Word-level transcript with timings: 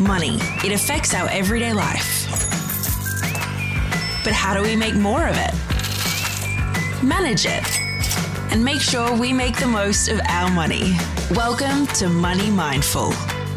Money. 0.00 0.38
It 0.64 0.72
affects 0.72 1.14
our 1.14 1.28
everyday 1.28 1.72
life. 1.72 2.26
But 4.24 4.32
how 4.32 4.54
do 4.54 4.62
we 4.62 4.74
make 4.74 4.94
more 4.94 5.26
of 5.26 5.36
it? 5.36 5.52
Manage 7.04 7.44
it. 7.46 7.80
And 8.50 8.64
make 8.64 8.80
sure 8.80 9.16
we 9.16 9.32
make 9.32 9.58
the 9.58 9.66
most 9.66 10.08
of 10.08 10.20
our 10.28 10.50
money. 10.50 10.96
Welcome 11.32 11.86
to 11.98 12.08
Money 12.08 12.50
Mindful, 12.50 13.08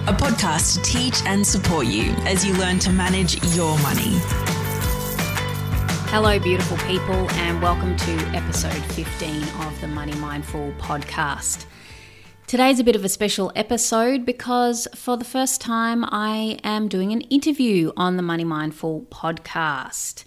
a 0.07 0.13
podcast 0.13 0.75
to 0.75 0.81
teach 0.83 1.21
and 1.25 1.45
support 1.45 1.87
you 1.87 2.11
as 2.25 2.45
you 2.45 2.53
learn 2.55 2.79
to 2.79 2.91
manage 2.91 3.41
your 3.55 3.77
money. 3.79 4.19
Hello, 6.11 6.37
beautiful 6.39 6.77
people, 6.79 7.29
and 7.31 7.61
welcome 7.61 7.95
to 7.97 8.11
episode 8.35 8.83
15 8.93 9.41
of 9.65 9.81
the 9.81 9.87
Money 9.87 10.15
Mindful 10.15 10.73
podcast. 10.79 11.65
Today's 12.55 12.79
a 12.79 12.85
bit 12.85 12.95
of 12.95 13.03
a 13.03 13.09
special 13.09 13.51
episode 13.53 14.25
because 14.25 14.87
for 14.95 15.17
the 15.17 15.25
first 15.25 15.59
time 15.59 16.05
I 16.07 16.57
am 16.63 16.87
doing 16.87 17.11
an 17.11 17.19
interview 17.19 17.91
on 17.97 18.15
the 18.15 18.23
Money 18.23 18.45
Mindful 18.45 19.07
podcast. 19.11 20.23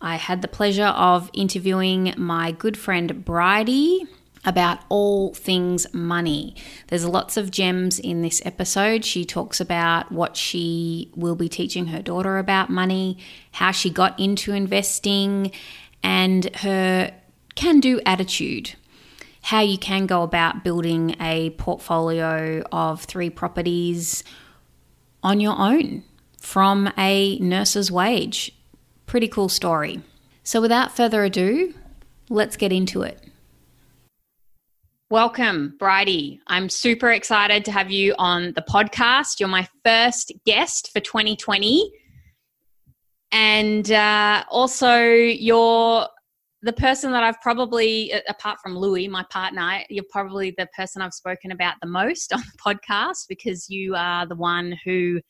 I 0.00 0.14
had 0.14 0.42
the 0.42 0.46
pleasure 0.46 0.84
of 0.84 1.28
interviewing 1.32 2.14
my 2.16 2.52
good 2.52 2.76
friend 2.76 3.24
Bridie 3.24 4.06
about 4.44 4.78
all 4.90 5.34
things 5.34 5.92
money. 5.92 6.54
There's 6.86 7.04
lots 7.04 7.36
of 7.36 7.50
gems 7.50 7.98
in 7.98 8.22
this 8.22 8.40
episode. 8.44 9.04
She 9.04 9.24
talks 9.24 9.60
about 9.60 10.12
what 10.12 10.36
she 10.36 11.10
will 11.16 11.34
be 11.34 11.48
teaching 11.48 11.86
her 11.86 12.00
daughter 12.00 12.38
about 12.38 12.70
money, 12.70 13.18
how 13.50 13.72
she 13.72 13.90
got 13.90 14.20
into 14.20 14.52
investing, 14.52 15.50
and 16.00 16.44
her 16.58 17.12
can 17.56 17.80
do 17.80 18.00
attitude 18.06 18.76
how 19.42 19.60
you 19.60 19.76
can 19.76 20.06
go 20.06 20.22
about 20.22 20.64
building 20.64 21.16
a 21.20 21.50
portfolio 21.50 22.62
of 22.72 23.02
three 23.02 23.28
properties 23.28 24.24
on 25.22 25.40
your 25.40 25.58
own 25.58 26.04
from 26.40 26.90
a 26.96 27.38
nurse's 27.38 27.90
wage. 27.90 28.52
Pretty 29.06 29.28
cool 29.28 29.48
story. 29.48 30.00
So, 30.44 30.60
without 30.60 30.96
further 30.96 31.24
ado, 31.24 31.74
let's 32.28 32.56
get 32.56 32.72
into 32.72 33.02
it. 33.02 33.20
Welcome, 35.10 35.74
Bridie. 35.78 36.40
I'm 36.46 36.68
super 36.68 37.10
excited 37.10 37.66
to 37.66 37.72
have 37.72 37.90
you 37.90 38.14
on 38.18 38.54
the 38.54 38.62
podcast. 38.62 39.40
You're 39.40 39.48
my 39.48 39.68
first 39.84 40.32
guest 40.46 40.90
for 40.92 41.00
2020. 41.00 41.92
And 43.30 43.90
uh, 43.90 44.44
also, 44.50 45.04
you're 45.04 46.06
the 46.62 46.72
person 46.72 47.10
that 47.12 47.24
I've 47.24 47.40
probably, 47.40 48.12
apart 48.28 48.58
from 48.62 48.76
Louis, 48.76 49.08
my 49.08 49.24
partner, 49.30 49.80
you're 49.90 50.04
probably 50.10 50.54
the 50.56 50.68
person 50.76 51.02
I've 51.02 51.12
spoken 51.12 51.50
about 51.50 51.74
the 51.82 51.88
most 51.88 52.32
on 52.32 52.40
the 52.40 52.74
podcast 52.74 53.26
because 53.28 53.68
you 53.68 53.94
are 53.96 54.26
the 54.26 54.36
one 54.36 54.78
who 54.84 55.20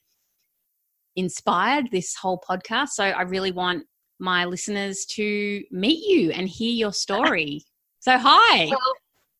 inspired 1.16 1.88
this 1.90 2.14
whole 2.14 2.42
podcast. 2.48 2.90
So 2.90 3.04
I 3.04 3.22
really 3.22 3.52
want 3.52 3.84
my 4.18 4.44
listeners 4.44 5.04
to 5.12 5.62
meet 5.70 6.06
you 6.06 6.30
and 6.32 6.48
hear 6.48 6.72
your 6.72 6.92
story. 6.92 7.64
So, 8.04 8.18
hi. 8.18 8.66
Well, 8.66 8.94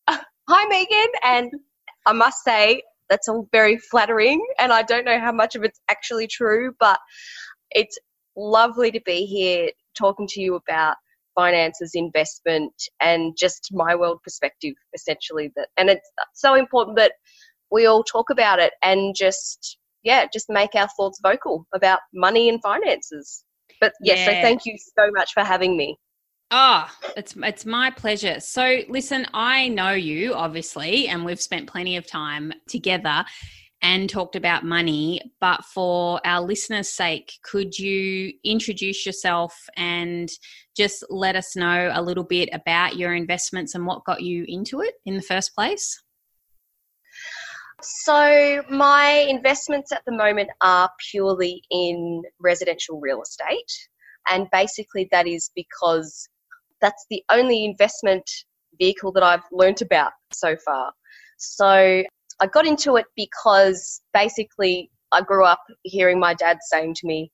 uh, 0.07 0.19
hi, 0.49 0.65
Megan. 0.69 1.11
And 1.21 1.51
I 2.05 2.13
must 2.13 2.45
say, 2.45 2.81
that's 3.09 3.27
all 3.27 3.49
very 3.51 3.77
flattering. 3.77 4.41
And 4.57 4.71
I 4.71 4.83
don't 4.83 5.03
know 5.03 5.19
how 5.19 5.33
much 5.33 5.55
of 5.55 5.63
it's 5.63 5.81
actually 5.89 6.27
true, 6.27 6.73
but 6.79 6.97
it's 7.71 7.99
lovely 8.37 8.89
to 8.91 9.01
be 9.01 9.25
here 9.25 9.69
talking 9.97 10.27
to 10.27 10.39
you 10.39 10.55
about 10.55 10.95
finances, 11.35 11.91
investment, 11.93 12.73
and 13.01 13.35
just 13.37 13.69
my 13.71 13.95
world 13.95 14.19
perspective, 14.23 14.73
essentially. 14.93 15.51
That 15.55 15.69
and 15.77 15.89
it's 15.89 16.09
so 16.33 16.55
important 16.55 16.97
that 16.97 17.13
we 17.71 17.85
all 17.85 18.03
talk 18.03 18.29
about 18.29 18.59
it 18.59 18.73
and 18.83 19.15
just 19.17 19.77
yeah, 20.03 20.25
just 20.31 20.49
make 20.49 20.75
our 20.75 20.89
thoughts 20.97 21.19
vocal 21.23 21.65
about 21.73 21.99
money 22.13 22.49
and 22.49 22.61
finances. 22.61 23.43
But 23.79 23.93
yes, 24.01 24.19
yeah. 24.19 24.25
so 24.25 24.41
thank 24.41 24.65
you 24.65 24.77
so 24.77 25.09
much 25.11 25.33
for 25.33 25.43
having 25.43 25.77
me. 25.77 25.97
Ah, 26.51 26.93
oh, 27.03 27.11
it's 27.17 27.35
it's 27.37 27.65
my 27.65 27.89
pleasure. 27.89 28.39
So 28.39 28.81
listen, 28.89 29.25
I 29.33 29.69
know 29.69 29.91
you 29.91 30.33
obviously, 30.33 31.07
and 31.07 31.25
we've 31.25 31.41
spent 31.41 31.67
plenty 31.67 31.97
of 31.97 32.05
time 32.05 32.53
together 32.67 33.25
and 33.81 34.09
talked 34.09 34.35
about 34.35 34.63
money. 34.63 35.21
But 35.41 35.65
for 35.65 36.21
our 36.25 36.41
listeners' 36.41 36.89
sake, 36.89 37.33
could 37.43 37.77
you 37.77 38.33
introduce 38.43 39.05
yourself 39.05 39.67
and 39.75 40.29
just 40.75 41.03
let 41.09 41.35
us 41.35 41.55
know 41.55 41.91
a 41.93 42.01
little 42.01 42.23
bit 42.23 42.49
about 42.51 42.97
your 42.97 43.13
investments 43.13 43.75
and 43.75 43.85
what 43.85 44.03
got 44.05 44.21
you 44.21 44.45
into 44.47 44.81
it 44.81 44.95
in 45.05 45.15
the 45.15 45.21
first 45.21 45.53
place? 45.55 46.01
So, 47.81 48.63
my 48.69 49.25
investments 49.29 49.91
at 49.91 50.03
the 50.05 50.13
moment 50.13 50.49
are 50.61 50.89
purely 51.11 51.61
in 51.69 52.23
residential 52.39 52.99
real 52.99 53.21
estate. 53.21 53.71
And 54.29 54.47
basically, 54.51 55.09
that 55.11 55.27
is 55.27 55.51
because 55.53 56.29
that's 56.81 57.05
the 57.09 57.23
only 57.29 57.65
investment 57.65 58.23
vehicle 58.79 59.11
that 59.13 59.23
I've 59.23 59.43
learnt 59.51 59.81
about 59.81 60.13
so 60.31 60.55
far. 60.65 60.93
So, 61.37 62.03
I 62.39 62.47
got 62.47 62.65
into 62.65 62.95
it 62.95 63.05
because 63.15 64.01
basically 64.13 64.89
I 65.11 65.21
grew 65.21 65.45
up 65.45 65.61
hearing 65.83 66.19
my 66.19 66.33
dad 66.33 66.59
saying 66.61 66.95
to 66.95 67.07
me, 67.07 67.31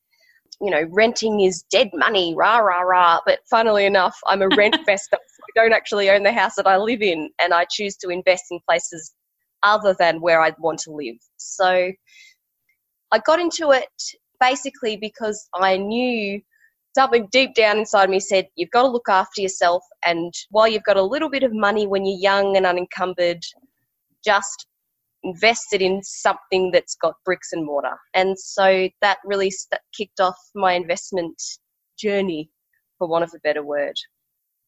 you 0.62 0.70
know, 0.70 0.84
renting 0.92 1.42
is 1.42 1.64
dead 1.72 1.90
money, 1.94 2.36
rah, 2.36 2.58
rah, 2.58 2.82
rah. 2.82 3.20
But 3.26 3.40
funnily 3.50 3.86
enough, 3.86 4.18
I'm 4.28 4.42
a 4.42 4.50
rent 4.50 4.76
investor. 4.80 5.18
I 5.18 5.62
don't 5.62 5.74
actually 5.74 6.10
own 6.10 6.24
the 6.24 6.32
house 6.32 6.56
that 6.56 6.68
I 6.68 6.78
live 6.78 7.02
in, 7.02 7.30
and 7.42 7.54
I 7.54 7.66
choose 7.70 7.96
to 7.98 8.10
invest 8.10 8.46
in 8.52 8.60
places 8.68 9.14
other 9.64 9.96
than 9.98 10.22
where 10.22 10.42
I 10.42 10.54
want 10.60 10.80
to 10.80 10.92
live. 10.92 11.18
So 11.38 11.92
I 13.12 13.20
got 13.20 13.40
into 13.40 13.72
it 13.72 13.90
basically 14.40 14.98
because 14.98 15.48
I 15.54 15.78
knew 15.78 16.42
something 16.96 17.28
deep 17.32 17.54
down 17.56 17.78
inside 17.78 18.10
me 18.10 18.20
said, 18.20 18.48
you've 18.56 18.72
got 18.72 18.84
to 18.84 18.90
look 18.90 19.10
after 19.10 19.42
yourself. 19.42 19.84
And 20.04 20.34
while 20.50 20.68
you've 20.68 20.84
got 20.84 20.98
a 20.98 21.04
little 21.04 21.30
bit 21.30 21.44
of 21.44 21.54
money 21.54 21.88
when 21.88 22.06
you're 22.06 22.20
young 22.20 22.58
and 22.58 22.66
unencumbered, 22.66 23.44
just 24.24 24.68
invested 25.24 25.82
in 25.82 26.02
something 26.04 26.72
that's 26.72 26.96
got 26.96 27.16
bricks 27.26 27.50
and 27.52 27.66
mortar. 27.66 27.98
And 28.14 28.40
so 28.40 28.90
that 29.02 29.18
really 29.26 29.52
st- 29.52 29.82
kicked 29.98 30.20
off 30.20 30.38
my 30.56 30.74
investment 30.74 31.42
journey, 31.98 32.50
for 32.98 33.08
want 33.08 33.24
of 33.24 33.32
a 33.36 33.40
better 33.40 33.64
word. 33.64 33.96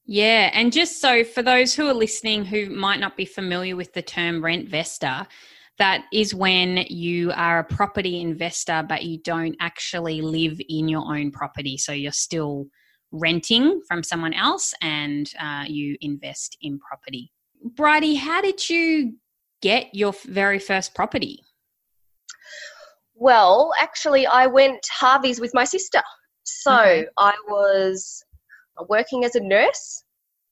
Yeah, 0.06 0.50
and 0.54 0.74
just 0.74 1.00
so 1.00 1.24
for 1.24 1.44
those 1.44 1.74
who 1.74 1.88
are 1.88 1.94
listening 1.94 2.44
who 2.44 2.70
might 2.70 3.00
not 3.00 3.16
be 3.16 3.26
familiar 3.26 3.76
with 3.76 3.94
the 3.94 4.02
term 4.02 4.44
rent 4.44 4.70
vestor, 4.70 5.28
that 5.78 6.06
is 6.12 6.34
when 6.34 6.78
you 6.90 7.32
are 7.32 7.60
a 7.60 7.64
property 7.64 8.20
investor 8.20 8.84
but 8.88 9.04
you 9.04 9.20
don't 9.20 9.56
actually 9.60 10.22
live 10.22 10.60
in 10.70 10.88
your 10.88 11.04
own 11.16 11.32
property. 11.32 11.78
So 11.78 11.92
you're 11.92 12.12
still 12.12 12.68
renting 13.12 13.82
from 13.88 14.04
someone 14.04 14.34
else 14.34 14.74
and 14.82 15.32
uh, 15.40 15.66
you 15.68 15.98
invest 16.02 16.58
in 16.62 16.80
property. 16.80 17.32
Bridie, 17.76 18.16
how 18.16 18.42
did 18.42 18.70
you 18.70 19.14
get 19.62 19.94
your 19.94 20.14
very 20.26 20.60
first 20.60 20.94
property? 20.94 21.44
Well, 23.16 23.72
actually, 23.80 24.26
I 24.26 24.48
went 24.48 24.86
Harvey's 24.92 25.40
with 25.40 25.54
my 25.54 25.64
sister. 25.64 26.02
So 26.44 26.74
okay. 26.74 27.06
I 27.18 27.34
was 27.48 28.24
working 28.90 29.26
as 29.26 29.36
a 29.36 29.44
nurse. 29.44 30.04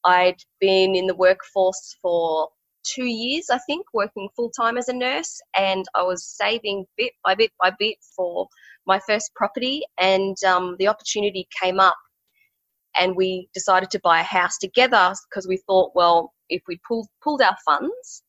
I'd 0.05 0.37
been 0.61 0.95
in 0.95 1.07
the 1.07 1.15
workforce 1.15 1.97
for 2.01 2.49
two 2.83 3.05
years, 3.05 3.47
I 3.51 3.57
think, 3.59 3.85
working 3.93 4.29
full 4.35 4.51
time 4.51 4.77
as 4.77 4.87
a 4.87 4.93
nurse, 4.93 5.39
and 5.55 5.85
I 5.95 6.03
was 6.03 6.25
saving 6.25 6.85
bit 6.97 7.13
by 7.23 7.35
bit 7.35 7.51
by 7.59 7.71
bit 7.77 7.97
for 8.15 8.47
my 8.85 8.99
first 9.07 9.31
property. 9.35 9.81
And 9.99 10.37
um, 10.43 10.75
the 10.79 10.87
opportunity 10.87 11.47
came 11.61 11.79
up, 11.79 11.97
and 12.95 13.15
we 13.15 13.49
decided 13.53 13.89
to 13.91 13.99
buy 14.03 14.21
a 14.21 14.23
house 14.23 14.57
together 14.57 15.13
because 15.29 15.47
we 15.47 15.57
thought, 15.67 15.91
well, 15.95 16.33
if 16.49 16.61
we 16.67 16.79
pulled 16.87 17.07
pulled 17.23 17.41
our 17.41 17.57
funds, 17.65 18.23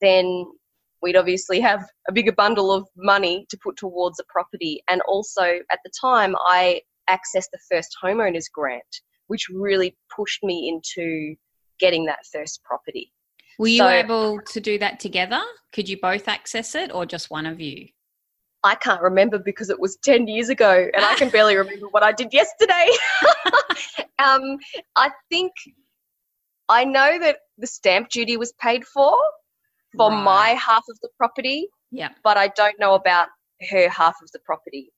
then 0.00 0.46
we'd 1.02 1.16
obviously 1.16 1.60
have 1.60 1.88
a 2.08 2.12
bigger 2.12 2.32
bundle 2.32 2.72
of 2.72 2.88
money 2.96 3.46
to 3.50 3.58
put 3.62 3.76
towards 3.76 4.18
a 4.18 4.24
property. 4.28 4.82
And 4.88 5.00
also 5.02 5.42
at 5.70 5.78
the 5.84 5.90
time, 6.00 6.34
I 6.38 6.80
accessed 7.08 7.50
the 7.52 7.58
first 7.70 7.96
homeowners 8.02 8.50
grant, 8.52 9.02
which 9.28 9.48
really 9.48 9.96
pushed 10.14 10.42
me 10.42 10.68
into 10.68 11.36
getting 11.78 12.06
that 12.06 12.20
first 12.32 12.62
property. 12.64 13.12
Were 13.58 13.68
you 13.68 13.78
so, 13.78 13.88
able 13.88 14.40
to 14.40 14.60
do 14.60 14.78
that 14.78 15.00
together? 15.00 15.40
Could 15.72 15.88
you 15.88 15.98
both 16.00 16.28
access 16.28 16.74
it 16.74 16.92
or 16.92 17.06
just 17.06 17.30
one 17.30 17.46
of 17.46 17.60
you? 17.60 17.88
I 18.64 18.74
can't 18.74 19.00
remember 19.00 19.38
because 19.38 19.70
it 19.70 19.78
was 19.78 19.96
10 20.02 20.26
years 20.26 20.48
ago 20.48 20.88
and 20.92 21.04
I 21.04 21.14
can 21.14 21.28
barely 21.28 21.56
remember 21.56 21.86
what 21.88 22.02
I 22.02 22.12
did 22.12 22.32
yesterday. 22.32 22.88
um, 24.18 24.58
I 24.96 25.10
think 25.30 25.52
I 26.68 26.84
know 26.84 27.18
that 27.20 27.38
the 27.58 27.66
stamp 27.66 28.08
duty 28.08 28.36
was 28.36 28.52
paid 28.60 28.84
for, 28.84 29.16
for 29.96 30.10
right. 30.10 30.24
my 30.24 30.48
half 30.50 30.84
of 30.88 30.98
the 31.02 31.08
property. 31.16 31.68
Yeah. 31.90 32.10
But 32.24 32.36
I 32.36 32.48
don't 32.48 32.78
know 32.78 32.94
about 32.94 33.28
her 33.70 33.88
half 33.88 34.16
of 34.22 34.30
the 34.32 34.40
property. 34.40 34.92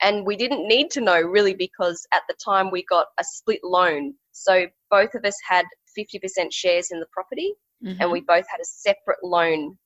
And 0.00 0.24
we 0.24 0.36
didn't 0.36 0.66
need 0.68 0.90
to 0.92 1.00
know 1.00 1.20
really 1.20 1.54
because 1.54 2.06
at 2.12 2.22
the 2.28 2.34
time 2.44 2.70
we 2.70 2.84
got 2.84 3.06
a 3.18 3.24
split 3.24 3.60
loan. 3.64 4.14
So 4.32 4.66
both 4.90 5.14
of 5.14 5.24
us 5.24 5.34
had 5.48 5.64
50% 5.98 6.52
shares 6.52 6.88
in 6.90 7.00
the 7.00 7.06
property 7.12 7.54
mm-hmm. 7.84 8.00
and 8.00 8.10
we 8.10 8.20
both 8.20 8.44
had 8.48 8.60
a 8.60 8.64
separate 8.64 9.18
loan, 9.22 9.76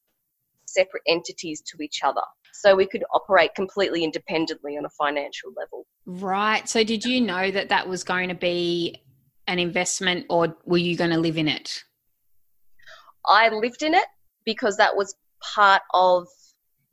separate 0.67 1.03
entities 1.07 1.63
to 1.73 1.83
each 1.83 2.01
other. 2.05 2.23
so 2.55 2.77
we 2.77 2.87
could 2.87 3.05
operate 3.13 3.55
completely 3.55 4.05
independently 4.05 4.77
on 4.77 4.85
a 4.85 4.91
financial 4.91 5.51
level. 5.57 5.87
Right. 6.05 6.69
So, 6.69 6.85
did 6.85 7.05
you 7.05 7.21
know 7.21 7.51
that 7.51 7.71
that 7.71 7.89
was 7.89 8.05
going 8.05 8.29
to 8.29 8.35
be 8.35 9.03
an 9.47 9.59
investment, 9.59 10.27
or 10.29 10.55
were 10.65 10.79
you 10.79 10.97
going 10.97 11.11
to 11.11 11.19
live 11.19 11.39
in 11.39 11.49
it? 11.49 11.83
I 13.27 13.49
lived 13.49 13.83
in 13.83 13.95
it 13.95 14.05
because 14.45 14.77
that 14.77 14.97
was 14.97 15.15
part 15.55 15.83
of 15.95 16.27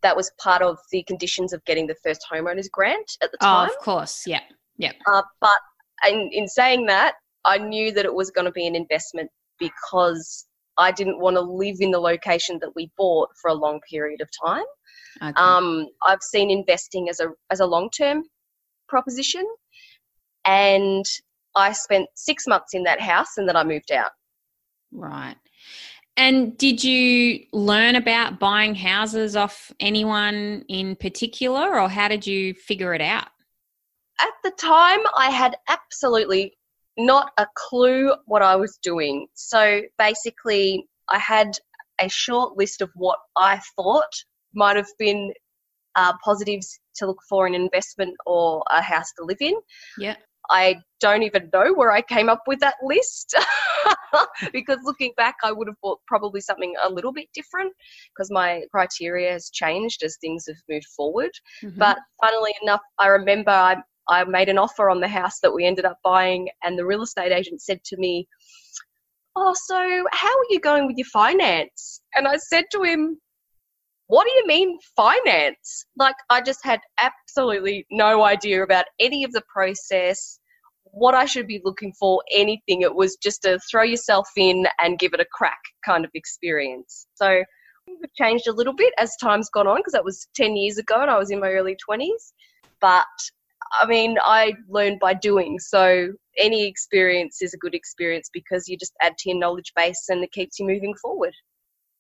that 0.01 0.15
was 0.15 0.31
part 0.41 0.61
of 0.61 0.77
the 0.91 1.03
conditions 1.03 1.51
of 1.53 1.63
getting 1.65 1.87
the 1.87 1.95
first 2.03 2.25
homeowners 2.31 2.71
grant 2.71 3.17
at 3.21 3.31
the 3.31 3.37
time. 3.37 3.69
Oh, 3.69 3.73
of 3.73 3.79
course. 3.83 4.23
Yeah. 4.25 4.41
Yeah. 4.77 4.93
Uh, 5.05 5.23
but 5.41 5.59
in, 6.07 6.29
in 6.31 6.47
saying 6.47 6.85
that, 6.85 7.15
I 7.45 7.57
knew 7.57 7.91
that 7.91 8.05
it 8.05 8.13
was 8.13 8.31
going 8.31 8.45
to 8.45 8.51
be 8.51 8.65
an 8.65 8.75
investment 8.75 9.29
because 9.59 10.47
I 10.77 10.91
didn't 10.91 11.19
want 11.19 11.35
to 11.35 11.41
live 11.41 11.77
in 11.81 11.91
the 11.91 11.99
location 11.99 12.59
that 12.61 12.71
we 12.75 12.89
bought 12.97 13.29
for 13.41 13.49
a 13.49 13.53
long 13.53 13.81
period 13.89 14.21
of 14.21 14.29
time. 14.45 14.63
Okay. 15.21 15.33
Um, 15.35 15.87
I've 16.05 16.21
seen 16.21 16.49
investing 16.49 17.09
as 17.09 17.19
a 17.19 17.29
as 17.49 17.59
a 17.59 17.65
long 17.65 17.89
term 17.89 18.23
proposition, 18.87 19.45
and 20.45 21.03
I 21.55 21.73
spent 21.73 22.07
six 22.15 22.47
months 22.47 22.73
in 22.73 22.83
that 22.83 23.01
house, 23.01 23.37
and 23.37 23.47
then 23.49 23.57
I 23.57 23.63
moved 23.63 23.91
out. 23.91 24.11
Right. 24.93 25.35
And 26.17 26.57
did 26.57 26.83
you 26.83 27.45
learn 27.53 27.95
about 27.95 28.39
buying 28.39 28.75
houses 28.75 29.35
off 29.35 29.71
anyone 29.79 30.65
in 30.67 30.95
particular, 30.95 31.79
or 31.79 31.87
how 31.87 32.07
did 32.09 32.27
you 32.27 32.53
figure 32.53 32.93
it 32.93 33.01
out? 33.01 33.27
At 34.19 34.33
the 34.43 34.51
time, 34.51 34.99
I 35.15 35.29
had 35.29 35.55
absolutely 35.69 36.57
not 36.97 37.31
a 37.37 37.47
clue 37.55 38.13
what 38.25 38.41
I 38.41 38.57
was 38.57 38.77
doing. 38.83 39.27
So 39.33 39.81
basically, 39.97 40.87
I 41.07 41.17
had 41.17 41.51
a 42.01 42.09
short 42.09 42.57
list 42.57 42.81
of 42.81 42.89
what 42.95 43.19
I 43.37 43.61
thought 43.75 44.11
might 44.53 44.75
have 44.75 44.89
been 44.97 45.31
uh, 45.95 46.13
positives 46.23 46.79
to 46.95 47.07
look 47.07 47.19
for 47.27 47.47
in 47.47 47.55
investment 47.55 48.15
or 48.25 48.63
a 48.69 48.81
house 48.81 49.11
to 49.17 49.23
live 49.23 49.37
in. 49.39 49.55
Yeah. 49.97 50.15
I 50.49 50.77
don't 50.99 51.23
even 51.23 51.49
know 51.53 51.73
where 51.73 51.91
I 51.91 52.01
came 52.01 52.29
up 52.29 52.43
with 52.47 52.59
that 52.59 52.75
list 52.83 53.35
because 54.53 54.79
looking 54.83 55.11
back, 55.15 55.35
I 55.43 55.51
would 55.51 55.67
have 55.67 55.79
bought 55.81 55.99
probably 56.07 56.41
something 56.41 56.73
a 56.81 56.89
little 56.89 57.13
bit 57.13 57.27
different 57.33 57.73
because 58.13 58.31
my 58.31 58.63
criteria 58.71 59.31
has 59.31 59.49
changed 59.49 60.03
as 60.03 60.17
things 60.17 60.45
have 60.47 60.57
moved 60.69 60.87
forward. 60.95 61.31
Mm-hmm. 61.63 61.77
But 61.77 61.99
funnily 62.21 62.53
enough, 62.61 62.81
I 62.97 63.07
remember 63.07 63.51
I, 63.51 63.77
I 64.07 64.23
made 64.23 64.49
an 64.49 64.57
offer 64.57 64.89
on 64.89 64.99
the 64.99 65.07
house 65.07 65.39
that 65.41 65.53
we 65.53 65.65
ended 65.65 65.85
up 65.85 65.99
buying, 66.03 66.49
and 66.63 66.77
the 66.77 66.85
real 66.85 67.03
estate 67.03 67.31
agent 67.31 67.61
said 67.61 67.83
to 67.85 67.97
me, 67.97 68.27
Oh, 69.35 69.53
so 69.53 70.05
how 70.11 70.27
are 70.27 70.49
you 70.49 70.59
going 70.59 70.87
with 70.87 70.97
your 70.97 71.05
finance? 71.05 72.01
And 72.15 72.27
I 72.27 72.37
said 72.37 72.65
to 72.71 72.81
him, 72.81 73.19
what 74.09 74.25
do 74.25 74.33
you 74.33 74.47
mean 74.47 74.79
finance? 74.95 75.85
Like, 75.95 76.15
I 76.31 76.41
just 76.41 76.65
had 76.65 76.81
absolutely 76.97 77.85
no 77.91 78.23
idea 78.23 78.63
about 78.63 78.85
any 78.99 79.23
of 79.23 79.31
the 79.33 79.43
process, 79.53 80.38
what 80.91 81.15
I 81.15 81.25
should 81.25 81.47
be 81.47 81.61
looking 81.63 81.93
for, 81.93 82.21
anything. 82.31 82.81
It 82.81 82.95
was 82.95 83.15
just 83.15 83.45
a 83.45 83.59
throw 83.69 83.83
yourself 83.83 84.27
in 84.35 84.67
and 84.79 84.99
give 84.99 85.13
it 85.13 85.19
a 85.19 85.25
crack 85.31 85.59
kind 85.85 86.05
of 86.05 86.11
experience. 86.13 87.07
So, 87.15 87.43
it 88.01 88.11
changed 88.15 88.47
a 88.47 88.53
little 88.53 88.73
bit 88.73 88.93
as 88.97 89.15
time's 89.17 89.49
gone 89.49 89.67
on 89.67 89.77
because 89.77 89.93
that 89.93 90.05
was 90.05 90.27
10 90.35 90.55
years 90.55 90.77
ago 90.77 91.01
and 91.01 91.09
I 91.09 91.17
was 91.17 91.31
in 91.31 91.39
my 91.39 91.49
early 91.49 91.75
20s. 91.89 92.33
But 92.81 93.05
I 93.71 93.85
mean, 93.85 94.17
I 94.23 94.53
learned 94.67 94.99
by 94.99 95.13
doing. 95.13 95.59
So 95.59 96.13
any 96.37 96.67
experience 96.67 97.41
is 97.41 97.53
a 97.53 97.57
good 97.57 97.75
experience 97.75 98.29
because 98.33 98.67
you 98.67 98.77
just 98.77 98.93
add 99.01 99.17
to 99.19 99.29
your 99.29 99.39
knowledge 99.39 99.73
base 99.75 100.05
and 100.09 100.23
it 100.23 100.31
keeps 100.31 100.59
you 100.59 100.65
moving 100.65 100.95
forward. 100.95 101.33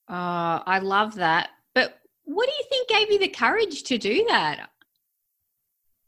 Oh, 0.09 0.63
I 0.65 0.79
love 0.79 1.15
that. 1.15 1.49
But 1.75 1.99
what 2.23 2.47
do 2.47 2.53
you 2.57 2.63
think 2.69 2.89
gave 2.89 3.11
you 3.11 3.19
the 3.19 3.27
courage 3.27 3.83
to 3.83 3.97
do 3.97 4.25
that? 4.29 4.69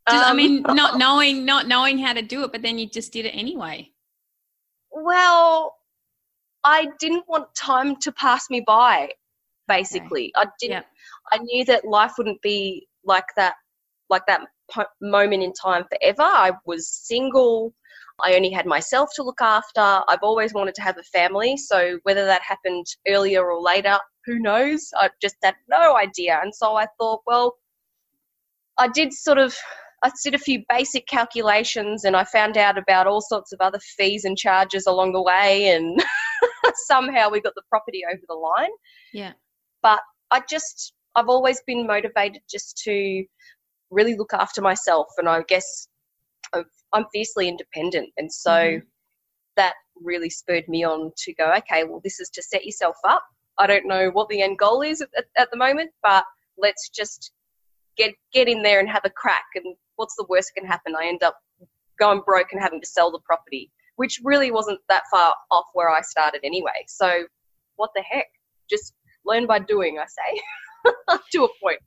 Just, 0.09 0.25
um, 0.25 0.31
I 0.31 0.33
mean, 0.33 0.61
not 0.69 0.97
knowing 0.97 1.45
not 1.45 1.67
knowing 1.67 1.97
how 1.99 2.13
to 2.13 2.21
do 2.21 2.43
it, 2.43 2.51
but 2.51 2.61
then 2.61 2.77
you 2.77 2.87
just 2.87 3.11
did 3.11 3.25
it 3.25 3.31
anyway. 3.31 3.91
Well, 4.91 5.75
I 6.63 6.87
didn't 6.99 7.27
want 7.27 7.53
time 7.55 7.95
to 7.97 8.11
pass 8.11 8.49
me 8.49 8.63
by. 8.65 9.09
Basically, 9.67 10.33
okay. 10.35 10.47
I 10.47 10.51
didn't. 10.59 10.73
Yep. 10.73 10.85
I 11.31 11.37
knew 11.37 11.65
that 11.65 11.85
life 11.85 12.13
wouldn't 12.17 12.41
be 12.41 12.87
like 13.05 13.25
that, 13.37 13.53
like 14.09 14.23
that 14.27 14.41
moment 15.01 15.43
in 15.43 15.53
time 15.53 15.85
forever. 15.89 16.23
I 16.23 16.51
was 16.65 16.87
single. 16.89 17.73
I 18.23 18.35
only 18.35 18.49
had 18.49 18.65
myself 18.65 19.09
to 19.15 19.23
look 19.23 19.41
after. 19.41 19.79
I've 19.79 20.23
always 20.23 20.53
wanted 20.53 20.75
to 20.75 20.81
have 20.81 20.97
a 20.97 21.03
family, 21.03 21.57
so 21.57 21.99
whether 22.03 22.25
that 22.25 22.41
happened 22.41 22.85
earlier 23.07 23.49
or 23.49 23.61
later, 23.61 23.97
who 24.25 24.39
knows? 24.39 24.89
I 24.95 25.09
just 25.21 25.35
had 25.43 25.55
no 25.69 25.95
idea. 25.95 26.39
And 26.43 26.53
so 26.53 26.75
I 26.75 26.85
thought, 26.99 27.21
well, 27.25 27.55
I 28.77 28.87
did 28.87 29.13
sort 29.13 29.37
of 29.37 29.55
I 30.03 30.11
did 30.23 30.33
a 30.33 30.39
few 30.39 30.63
basic 30.67 31.07
calculations 31.07 32.03
and 32.05 32.15
I 32.15 32.23
found 32.23 32.57
out 32.57 32.77
about 32.77 33.07
all 33.07 33.21
sorts 33.21 33.51
of 33.51 33.61
other 33.61 33.79
fees 33.79 34.25
and 34.25 34.37
charges 34.37 34.87
along 34.87 35.13
the 35.13 35.21
way 35.21 35.69
and 35.69 36.03
somehow 36.87 37.29
we 37.29 37.41
got 37.41 37.53
the 37.55 37.61
property 37.69 38.01
over 38.09 38.21
the 38.27 38.33
line. 38.33 38.71
Yeah. 39.13 39.33
But 39.83 39.99
I 40.31 40.41
just 40.49 40.93
I've 41.15 41.29
always 41.29 41.61
been 41.67 41.85
motivated 41.85 42.41
just 42.49 42.77
to 42.85 43.23
really 43.89 44.15
look 44.15 44.33
after 44.33 44.61
myself 44.61 45.07
and 45.17 45.27
I 45.27 45.43
guess 45.47 45.87
I'm 46.53 47.05
fiercely 47.13 47.47
independent 47.47 48.09
and 48.17 48.31
so 48.31 48.51
mm-hmm. 48.51 48.85
that 49.57 49.73
really 50.01 50.29
spurred 50.29 50.67
me 50.67 50.83
on 50.83 51.11
to 51.15 51.33
go 51.33 51.53
okay 51.57 51.83
well 51.83 52.01
this 52.03 52.19
is 52.19 52.29
to 52.29 52.41
set 52.41 52.65
yourself 52.65 52.95
up 53.05 53.23
I 53.61 53.67
don't 53.67 53.87
know 53.87 54.09
what 54.09 54.27
the 54.29 54.41
end 54.41 54.57
goal 54.57 54.81
is 54.81 55.01
at, 55.01 55.09
at 55.37 55.51
the 55.51 55.57
moment, 55.57 55.91
but 56.01 56.23
let's 56.57 56.89
just 56.89 57.31
get 58.01 58.15
get 58.33 58.47
in 58.47 58.61
there 58.61 58.79
and 58.79 58.89
have 58.89 59.03
a 59.05 59.09
crack. 59.09 59.45
And 59.55 59.75
what's 59.95 60.15
the 60.15 60.25
worst 60.29 60.51
that 60.53 60.61
can 60.61 60.69
happen? 60.69 60.93
I 60.99 61.07
end 61.07 61.23
up 61.23 61.37
going 61.99 62.21
broke 62.25 62.47
and 62.51 62.61
having 62.61 62.81
to 62.81 62.87
sell 62.87 63.11
the 63.11 63.19
property, 63.25 63.71
which 63.95 64.19
really 64.23 64.51
wasn't 64.51 64.79
that 64.89 65.03
far 65.11 65.35
off 65.51 65.65
where 65.73 65.89
I 65.89 66.01
started 66.01 66.41
anyway. 66.43 66.85
So 66.87 67.23
what 67.75 67.91
the 67.95 68.01
heck? 68.01 68.27
Just 68.69 68.93
learn 69.25 69.45
by 69.45 69.59
doing, 69.59 69.97
I 69.99 70.05
say, 70.05 71.15
to 71.33 71.43
a 71.43 71.49
point. 71.61 71.79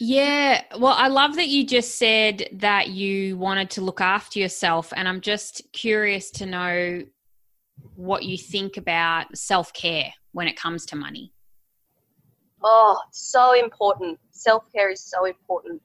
Yeah, 0.00 0.62
well, 0.76 0.94
I 0.94 1.06
love 1.06 1.36
that 1.36 1.46
you 1.46 1.64
just 1.64 1.98
said 1.98 2.48
that 2.54 2.88
you 2.88 3.36
wanted 3.36 3.70
to 3.70 3.80
look 3.80 4.00
after 4.00 4.40
yourself, 4.40 4.92
and 4.96 5.08
I'm 5.08 5.20
just 5.20 5.62
curious 5.72 6.32
to 6.32 6.46
know 6.46 7.04
what 7.94 8.24
you 8.24 8.36
think 8.36 8.76
about 8.76 9.36
self 9.36 9.72
care 9.72 10.12
when 10.32 10.48
it 10.48 10.56
comes 10.56 10.86
to 10.86 10.96
money? 10.96 11.32
Oh, 12.64 12.98
so 13.12 13.52
important. 13.52 14.18
Self 14.30 14.64
care 14.74 14.90
is 14.90 15.02
so 15.02 15.26
important. 15.26 15.82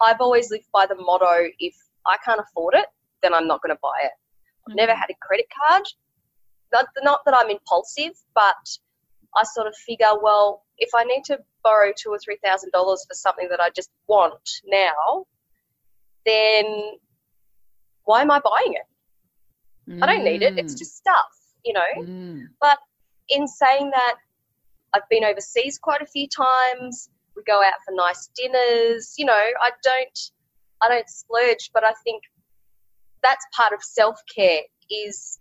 I've 0.00 0.20
always 0.20 0.50
lived 0.50 0.68
by 0.72 0.86
the 0.86 0.94
motto 0.94 1.48
if 1.58 1.74
I 2.06 2.16
can't 2.24 2.40
afford 2.40 2.74
it, 2.74 2.86
then 3.22 3.34
I'm 3.34 3.46
not 3.46 3.60
going 3.60 3.74
to 3.74 3.80
buy 3.82 3.98
it. 4.02 4.12
I've 4.68 4.76
never 4.76 4.92
mm-hmm. 4.92 5.00
had 5.00 5.10
a 5.10 5.14
credit 5.20 5.46
card. 5.68 5.82
Not, 6.72 6.86
not 7.02 7.20
that 7.26 7.34
I'm 7.36 7.50
impulsive, 7.50 8.12
but 8.34 8.56
I 9.36 9.42
sort 9.44 9.66
of 9.66 9.74
figure, 9.76 10.06
well, 10.22 10.62
if 10.78 10.90
I 10.94 11.04
need 11.04 11.24
to 11.24 11.38
borrow 11.62 11.92
two 11.96 12.10
or 12.10 12.18
three 12.18 12.38
thousand 12.44 12.70
dollars 12.70 13.04
for 13.08 13.14
something 13.14 13.48
that 13.50 13.60
I 13.60 13.70
just 13.70 13.90
want 14.08 14.48
now, 14.66 15.26
then 16.24 16.64
why 18.04 18.22
am 18.22 18.30
I 18.30 18.40
buying 18.40 18.74
it? 18.74 19.90
Mm. 19.90 20.02
I 20.02 20.06
don't 20.06 20.24
need 20.24 20.42
it. 20.42 20.58
It's 20.58 20.74
mm. 20.74 20.78
just 20.78 20.96
stuff, 20.96 21.32
you 21.64 21.72
know. 21.72 22.02
Mm. 22.04 22.46
But 22.60 22.78
in 23.28 23.46
saying 23.46 23.90
that, 23.90 24.16
I've 24.94 25.08
been 25.08 25.24
overseas 25.24 25.78
quite 25.78 26.02
a 26.02 26.06
few 26.06 26.28
times. 26.28 27.08
We 27.34 27.42
go 27.44 27.62
out 27.62 27.80
for 27.84 27.94
nice 27.94 28.28
dinners. 28.36 29.14
You 29.16 29.26
know, 29.26 29.32
I 29.32 29.70
don't, 29.82 30.18
I 30.82 30.88
don't 30.88 31.08
splurge, 31.08 31.70
but 31.72 31.84
I 31.84 31.92
think 32.04 32.22
that's 33.22 33.46
part 33.56 33.72
of 33.72 33.82
self 33.82 34.20
care 34.34 34.60
is 34.90 35.38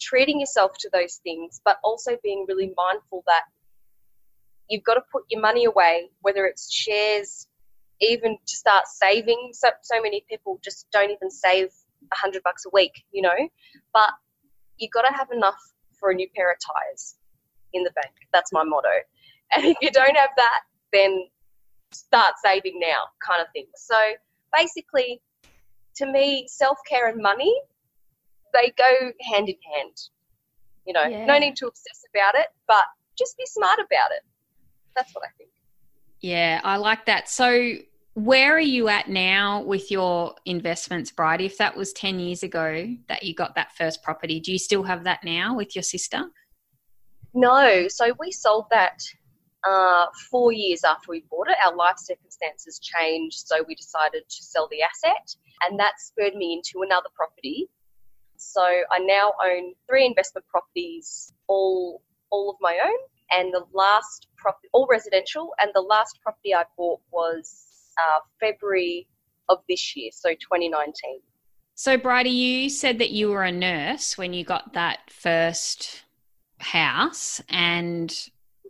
treating 0.00 0.40
yourself 0.40 0.72
to 0.78 0.90
those 0.92 1.20
things, 1.22 1.60
but 1.64 1.78
also 1.84 2.16
being 2.22 2.46
really 2.48 2.72
mindful 2.76 3.22
that 3.26 3.42
you've 4.70 4.84
got 4.84 4.94
to 4.94 5.02
put 5.12 5.24
your 5.30 5.40
money 5.40 5.64
away, 5.64 6.08
whether 6.22 6.46
it's 6.46 6.72
shares, 6.72 7.48
even 8.00 8.38
to 8.46 8.56
start 8.56 8.86
saving. 8.86 9.50
So, 9.52 9.68
so 9.82 10.00
many 10.00 10.24
people 10.28 10.58
just 10.64 10.86
don't 10.90 11.10
even 11.10 11.30
save 11.30 11.68
a 12.12 12.16
hundred 12.16 12.42
bucks 12.42 12.64
a 12.66 12.70
week, 12.72 12.92
you 13.12 13.20
know, 13.20 13.48
but 13.92 14.10
you've 14.78 14.92
got 14.92 15.02
to 15.02 15.12
have 15.12 15.30
enough 15.32 15.58
for 15.98 16.10
a 16.10 16.14
new 16.14 16.28
pair 16.34 16.50
of 16.50 16.58
tires 16.58 17.15
in 17.76 17.84
the 17.84 17.90
bank. 17.90 18.14
That's 18.32 18.52
my 18.52 18.64
motto. 18.64 18.88
And 19.54 19.64
if 19.64 19.76
you 19.80 19.90
don't 19.90 20.16
have 20.16 20.30
that, 20.36 20.60
then 20.92 21.26
start 21.92 22.34
saving 22.44 22.80
now, 22.80 23.04
kind 23.26 23.40
of 23.40 23.46
thing. 23.52 23.66
So 23.76 23.96
basically, 24.56 25.20
to 25.96 26.06
me, 26.06 26.46
self 26.48 26.78
care 26.88 27.08
and 27.08 27.22
money, 27.22 27.54
they 28.52 28.72
go 28.76 29.12
hand 29.32 29.48
in 29.48 29.56
hand. 29.74 29.96
You 30.86 30.92
know, 30.92 31.04
yeah. 31.04 31.26
no 31.26 31.38
need 31.38 31.56
to 31.56 31.66
obsess 31.66 32.04
about 32.14 32.40
it, 32.40 32.48
but 32.66 32.84
just 33.18 33.36
be 33.36 33.44
smart 33.46 33.78
about 33.78 34.10
it. 34.12 34.22
That's 34.94 35.12
what 35.14 35.24
I 35.24 35.30
think. 35.36 35.50
Yeah, 36.20 36.60
I 36.64 36.76
like 36.76 37.06
that. 37.06 37.28
So, 37.28 37.74
where 38.14 38.54
are 38.54 38.60
you 38.60 38.88
at 38.88 39.10
now 39.10 39.62
with 39.62 39.90
your 39.90 40.34
investments, 40.46 41.10
Bridie? 41.10 41.46
If 41.46 41.58
that 41.58 41.76
was 41.76 41.92
10 41.92 42.18
years 42.18 42.42
ago 42.42 42.96
that 43.08 43.22
you 43.22 43.34
got 43.34 43.54
that 43.56 43.76
first 43.76 44.02
property, 44.02 44.40
do 44.40 44.52
you 44.52 44.58
still 44.58 44.84
have 44.84 45.04
that 45.04 45.22
now 45.22 45.54
with 45.54 45.76
your 45.76 45.82
sister? 45.82 46.24
No, 47.36 47.86
so 47.88 48.14
we 48.18 48.32
sold 48.32 48.64
that 48.70 48.98
uh, 49.62 50.06
four 50.30 50.52
years 50.52 50.84
after 50.84 51.10
we 51.10 51.22
bought 51.30 51.48
it, 51.50 51.56
our 51.62 51.76
life 51.76 51.98
circumstances 51.98 52.78
changed, 52.78 53.46
so 53.46 53.62
we 53.68 53.74
decided 53.74 54.22
to 54.26 54.42
sell 54.42 54.68
the 54.70 54.80
asset, 54.80 55.36
and 55.62 55.78
that 55.78 56.00
spurred 56.00 56.34
me 56.34 56.54
into 56.54 56.82
another 56.82 57.10
property. 57.14 57.68
So 58.38 58.62
I 58.62 59.00
now 59.00 59.34
own 59.44 59.74
three 59.86 60.06
investment 60.06 60.46
properties, 60.46 61.30
all 61.46 62.00
all 62.30 62.48
of 62.48 62.56
my 62.62 62.78
own, 62.82 63.38
and 63.38 63.52
the 63.52 63.66
last 63.74 64.28
property, 64.38 64.68
all 64.72 64.86
residential, 64.90 65.50
and 65.60 65.70
the 65.74 65.82
last 65.82 66.18
property 66.22 66.54
I 66.54 66.64
bought 66.78 67.00
was 67.12 67.66
uh, 67.98 68.20
February 68.40 69.08
of 69.50 69.58
this 69.68 69.94
year, 69.94 70.08
so 70.10 70.30
2019. 70.30 71.20
So, 71.74 71.98
Bridie, 71.98 72.30
you 72.30 72.70
said 72.70 72.98
that 72.98 73.10
you 73.10 73.28
were 73.28 73.44
a 73.44 73.52
nurse 73.52 74.16
when 74.16 74.32
you 74.32 74.42
got 74.42 74.72
that 74.72 75.10
first 75.10 76.05
house, 76.58 77.40
and 77.48 78.14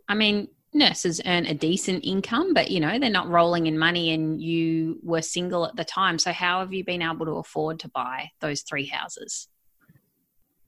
I 0.07 0.15
mean, 0.15 0.47
nurses 0.73 1.21
earn 1.25 1.45
a 1.45 1.53
decent 1.53 2.05
income, 2.05 2.53
but 2.53 2.71
you 2.71 2.79
know, 2.79 2.99
they're 2.99 3.09
not 3.09 3.29
rolling 3.29 3.67
in 3.67 3.77
money 3.77 4.13
and 4.13 4.41
you 4.41 4.99
were 5.03 5.21
single 5.21 5.65
at 5.65 5.75
the 5.75 5.83
time. 5.83 6.19
So 6.19 6.31
how 6.31 6.59
have 6.59 6.73
you 6.73 6.83
been 6.83 7.01
able 7.01 7.25
to 7.25 7.33
afford 7.33 7.79
to 7.79 7.89
buy 7.89 8.29
those 8.41 8.61
three 8.61 8.85
houses? 8.85 9.47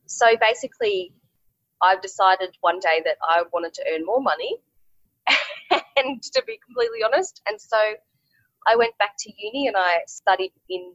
So 0.06 0.26
basically, 0.40 1.14
I've 1.82 2.02
decided 2.02 2.58
one 2.62 2.80
day 2.80 3.02
that 3.06 3.18
I 3.22 3.44
wanted 3.54 3.74
to 3.76 3.84
earn 3.94 4.06
more 4.06 4.22
money 4.22 4.58
and 5.98 6.22
to 6.22 6.44
be 6.46 6.60
completely 6.66 7.04
honest, 7.04 7.42
and 7.48 7.60
so 7.60 7.78
I 8.68 8.76
went 8.76 8.98
back 8.98 9.16
to 9.20 9.32
uni 9.38 9.68
and 9.68 9.76
I 9.78 10.00
studied 10.08 10.52
in 10.70 10.94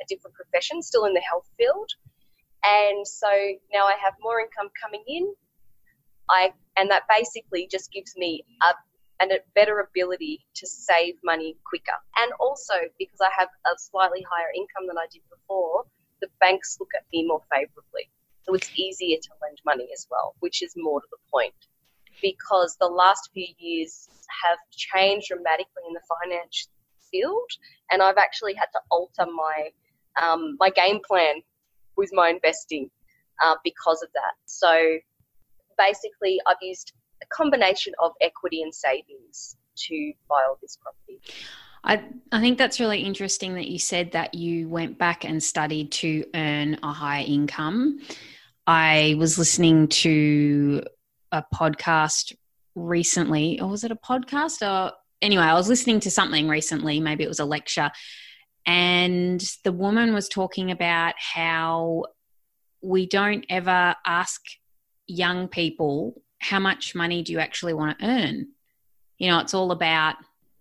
a 0.00 0.04
different 0.08 0.34
profession, 0.34 0.82
still 0.82 1.04
in 1.04 1.14
the 1.14 1.20
health 1.20 1.48
field. 1.56 1.90
And 2.64 3.06
so 3.06 3.28
now 3.72 3.86
I 3.86 3.96
have 4.02 4.14
more 4.20 4.40
income 4.40 4.68
coming 4.80 5.04
in. 5.06 5.32
I 6.30 6.52
and 6.76 6.90
that 6.90 7.04
basically 7.08 7.68
just 7.70 7.92
gives 7.92 8.14
me 8.16 8.44
a 8.62 8.74
and 9.20 9.32
a 9.32 9.38
better 9.54 9.80
ability 9.80 10.44
to 10.54 10.66
save 10.66 11.14
money 11.24 11.56
quicker. 11.64 11.96
And 12.18 12.32
also 12.38 12.74
because 12.98 13.20
I 13.20 13.30
have 13.38 13.48
a 13.66 13.70
slightly 13.78 14.24
higher 14.30 14.52
income 14.54 14.86
than 14.86 14.98
I 14.98 15.06
did 15.10 15.22
before, 15.30 15.84
the 16.20 16.28
banks 16.40 16.76
look 16.80 16.90
at 16.94 17.04
me 17.12 17.26
more 17.26 17.42
favorably. 17.50 18.10
So 18.42 18.54
it's 18.54 18.70
easier 18.78 19.16
to 19.16 19.30
lend 19.42 19.58
money 19.64 19.88
as 19.92 20.06
well, 20.10 20.34
which 20.40 20.62
is 20.62 20.74
more 20.76 21.00
to 21.00 21.06
the 21.10 21.16
point. 21.32 21.54
Because 22.22 22.76
the 22.80 22.86
last 22.86 23.30
few 23.34 23.46
years 23.58 24.08
have 24.44 24.58
changed 24.70 25.28
dramatically 25.28 25.82
in 25.86 25.94
the 25.94 26.00
finance 26.08 26.68
field, 27.10 27.50
and 27.90 28.02
I've 28.02 28.16
actually 28.16 28.54
had 28.54 28.66
to 28.72 28.80
alter 28.90 29.26
my 29.26 29.70
um, 30.22 30.56
my 30.58 30.70
game 30.70 31.00
plan 31.06 31.42
with 31.96 32.10
my 32.12 32.30
investing 32.30 32.90
uh, 33.44 33.56
because 33.64 34.02
of 34.02 34.08
that. 34.14 34.34
So 34.46 34.98
basically, 35.78 36.40
I've 36.46 36.56
used 36.60 36.92
a 37.22 37.26
combination 37.26 37.92
of 38.02 38.12
equity 38.20 38.62
and 38.62 38.74
savings 38.74 39.56
to 39.76 40.12
buy 40.28 40.42
all 40.48 40.58
this 40.60 40.78
property. 40.80 41.20
I, 41.84 42.04
I 42.32 42.40
think 42.40 42.58
that's 42.58 42.80
really 42.80 43.00
interesting 43.00 43.54
that 43.54 43.68
you 43.68 43.78
said 43.78 44.12
that 44.12 44.34
you 44.34 44.68
went 44.68 44.98
back 44.98 45.24
and 45.24 45.42
studied 45.42 45.92
to 45.92 46.24
earn 46.34 46.78
a 46.82 46.92
higher 46.92 47.24
income. 47.26 48.00
I 48.66 49.14
was 49.18 49.38
listening 49.38 49.86
to 49.88 50.82
a 51.30 51.44
podcast 51.54 52.34
recently, 52.74 53.60
or 53.60 53.68
was 53.68 53.84
it 53.84 53.92
a 53.92 53.96
podcast? 53.96 54.66
Or 54.66 54.92
anyway, 55.22 55.44
I 55.44 55.54
was 55.54 55.68
listening 55.68 56.00
to 56.00 56.10
something 56.10 56.48
recently, 56.48 56.98
maybe 56.98 57.22
it 57.22 57.28
was 57.28 57.40
a 57.40 57.44
lecture, 57.44 57.90
and 58.66 59.40
the 59.62 59.72
woman 59.72 60.12
was 60.12 60.28
talking 60.28 60.72
about 60.72 61.14
how 61.18 62.04
we 62.82 63.06
don't 63.06 63.46
ever 63.48 63.94
ask 64.04 64.42
young 65.06 65.48
people, 65.48 66.20
how 66.38 66.58
much 66.58 66.94
money 66.94 67.22
do 67.22 67.32
you 67.32 67.38
actually 67.38 67.74
want 67.74 67.98
to 67.98 68.06
earn? 68.06 68.48
You 69.18 69.30
know, 69.30 69.38
it's 69.38 69.54
all 69.54 69.72
about 69.72 70.16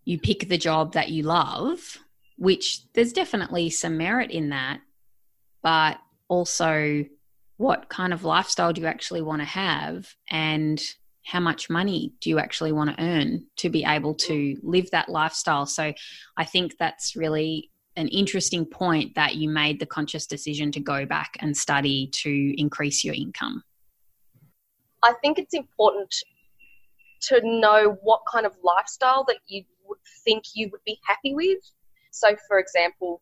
you 0.05 0.19
pick 0.19 0.47
the 0.47 0.57
job 0.57 0.93
that 0.93 1.09
you 1.09 1.23
love, 1.23 1.97
which 2.37 2.81
there's 2.93 3.13
definitely 3.13 3.69
some 3.69 3.97
merit 3.97 4.31
in 4.31 4.49
that, 4.49 4.79
but 5.61 5.97
also 6.27 7.05
what 7.57 7.89
kind 7.89 8.13
of 8.13 8.23
lifestyle 8.23 8.73
do 8.73 8.81
you 8.81 8.87
actually 8.87 9.21
want 9.21 9.41
to 9.41 9.45
have 9.45 10.13
and 10.29 10.81
how 11.25 11.39
much 11.39 11.69
money 11.69 12.13
do 12.21 12.29
you 12.29 12.37
actually 12.37 12.71
want 12.71 12.95
to 12.95 13.03
earn 13.03 13.45
to 13.57 13.69
be 13.69 13.83
able 13.83 14.13
to 14.13 14.57
live 14.61 14.91
that 14.91 15.09
lifestyle? 15.09 15.65
So 15.65 15.93
I 16.37 16.45
think 16.45 16.77
that's 16.77 17.15
really 17.15 17.71
an 17.95 18.07
interesting 18.09 18.65
point 18.65 19.15
that 19.15 19.35
you 19.35 19.49
made 19.49 19.79
the 19.79 19.85
conscious 19.85 20.27
decision 20.27 20.71
to 20.73 20.79
go 20.79 21.05
back 21.05 21.37
and 21.39 21.55
study 21.55 22.07
to 22.11 22.61
increase 22.61 23.03
your 23.03 23.15
income. 23.15 23.63
I 25.05 25.13
think 25.21 25.37
it's 25.37 25.53
important 25.53 26.13
to 27.27 27.39
know 27.43 27.97
what 28.01 28.21
kind 28.31 28.45
of 28.45 28.53
lifestyle 28.63 29.23
that 29.27 29.37
you 29.47 29.63
would 29.87 29.99
think 30.23 30.43
you 30.55 30.67
would 30.71 30.83
be 30.83 30.97
happy 31.07 31.35
with. 31.35 31.59
So, 32.11 32.35
for 32.47 32.57
example, 32.57 33.21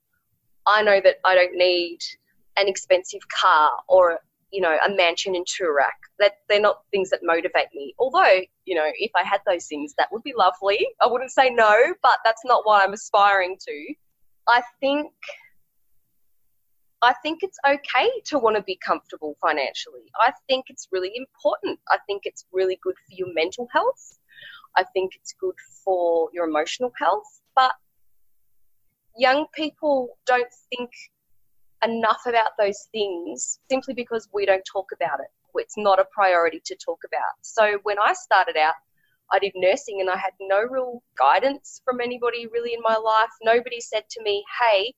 I 0.65 0.81
know 0.81 1.01
that 1.03 1.17
I 1.25 1.35
don't 1.35 1.55
need 1.55 1.99
an 2.55 2.69
expensive 2.69 3.21
car 3.27 3.71
or 3.89 4.19
you 4.51 4.61
know 4.61 4.77
a 4.85 4.95
mansion 4.95 5.35
in 5.35 5.43
Toorak. 5.43 5.99
That 6.19 6.33
they're 6.47 6.61
not 6.61 6.83
things 6.91 7.09
that 7.09 7.19
motivate 7.21 7.67
me. 7.73 7.93
Although 7.99 8.41
you 8.65 8.75
know 8.75 8.89
if 8.97 9.11
I 9.15 9.23
had 9.23 9.41
those 9.45 9.65
things, 9.65 9.93
that 9.97 10.07
would 10.11 10.23
be 10.23 10.33
lovely. 10.37 10.87
I 11.01 11.07
wouldn't 11.07 11.31
say 11.31 11.49
no, 11.49 11.75
but 12.01 12.19
that's 12.23 12.45
not 12.45 12.65
what 12.65 12.83
I'm 12.83 12.93
aspiring 12.93 13.57
to. 13.67 13.93
I 14.47 14.61
think 14.79 15.11
I 17.03 17.13
think 17.21 17.39
it's 17.43 17.57
okay 17.67 18.09
to 18.25 18.39
want 18.39 18.55
to 18.55 18.63
be 18.63 18.77
comfortable 18.77 19.35
financially. 19.41 20.03
I 20.19 20.31
think 20.47 20.65
it's 20.69 20.87
really 20.91 21.11
important. 21.15 21.79
I 21.89 21.97
think 22.07 22.23
it's 22.25 22.45
really 22.51 22.79
good 22.81 22.95
for 22.95 23.13
your 23.13 23.33
mental 23.33 23.67
health. 23.71 24.19
I 24.77 24.83
think 24.93 25.11
it's 25.15 25.33
good 25.39 25.55
for 25.83 26.29
your 26.33 26.47
emotional 26.47 26.93
health. 26.97 27.41
But 27.55 27.73
young 29.17 29.45
people 29.53 30.17
don't 30.25 30.51
think 30.69 30.89
enough 31.83 32.21
about 32.25 32.51
those 32.57 32.87
things 32.91 33.59
simply 33.69 33.93
because 33.93 34.29
we 34.33 34.45
don't 34.45 34.63
talk 34.71 34.87
about 34.95 35.19
it. 35.19 35.27
It's 35.55 35.77
not 35.77 35.99
a 35.99 36.05
priority 36.11 36.61
to 36.65 36.75
talk 36.83 36.99
about. 37.05 37.33
So 37.41 37.79
when 37.83 37.97
I 37.99 38.13
started 38.13 38.57
out, 38.57 38.73
I 39.31 39.39
did 39.39 39.53
nursing 39.55 39.99
and 39.99 40.09
I 40.09 40.17
had 40.17 40.33
no 40.39 40.61
real 40.61 41.03
guidance 41.17 41.81
from 41.85 42.01
anybody 42.01 42.47
really 42.47 42.73
in 42.73 42.81
my 42.81 42.95
life. 42.95 43.29
Nobody 43.43 43.79
said 43.79 44.03
to 44.11 44.23
me, 44.23 44.43
hey, 44.61 44.93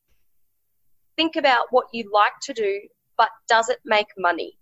think 1.18 1.36
about 1.36 1.68
what 1.72 1.88
you 1.94 2.10
like 2.14 2.34
to 2.44 2.54
do, 2.54 2.82
but 3.18 3.30
does 3.48 3.70
it 3.70 3.80
make 3.86 4.08
money? 4.18 4.58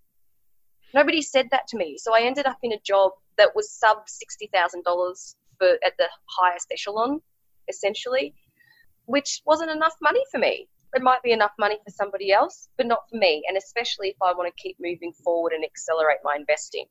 Nobody 0.93 1.21
said 1.21 1.47
that 1.51 1.67
to 1.69 1.77
me. 1.77 1.97
So 1.97 2.13
I 2.13 2.21
ended 2.21 2.45
up 2.45 2.57
in 2.61 2.71
a 2.71 2.79
job 2.85 3.11
that 3.37 3.55
was 3.55 3.71
sub 3.71 3.97
$60,000 3.97 5.35
for 5.57 5.67
at 5.85 5.93
the 5.97 6.07
highest 6.25 6.67
echelon, 6.71 7.21
essentially, 7.67 8.35
which 9.05 9.41
wasn't 9.45 9.71
enough 9.71 9.95
money 10.01 10.21
for 10.31 10.37
me. 10.37 10.67
It 10.95 11.01
might 11.01 11.23
be 11.23 11.31
enough 11.31 11.53
money 11.57 11.79
for 11.83 11.89
somebody 11.89 12.31
else, 12.31 12.69
but 12.77 12.85
not 12.85 13.09
for 13.09 13.17
me, 13.17 13.43
and 13.47 13.57
especially 13.57 14.09
if 14.09 14.17
I 14.21 14.33
want 14.33 14.53
to 14.55 14.61
keep 14.61 14.77
moving 14.79 15.11
forward 15.23 15.51
and 15.53 15.63
accelerate 15.65 16.19
my 16.23 16.35
investing. 16.37 16.85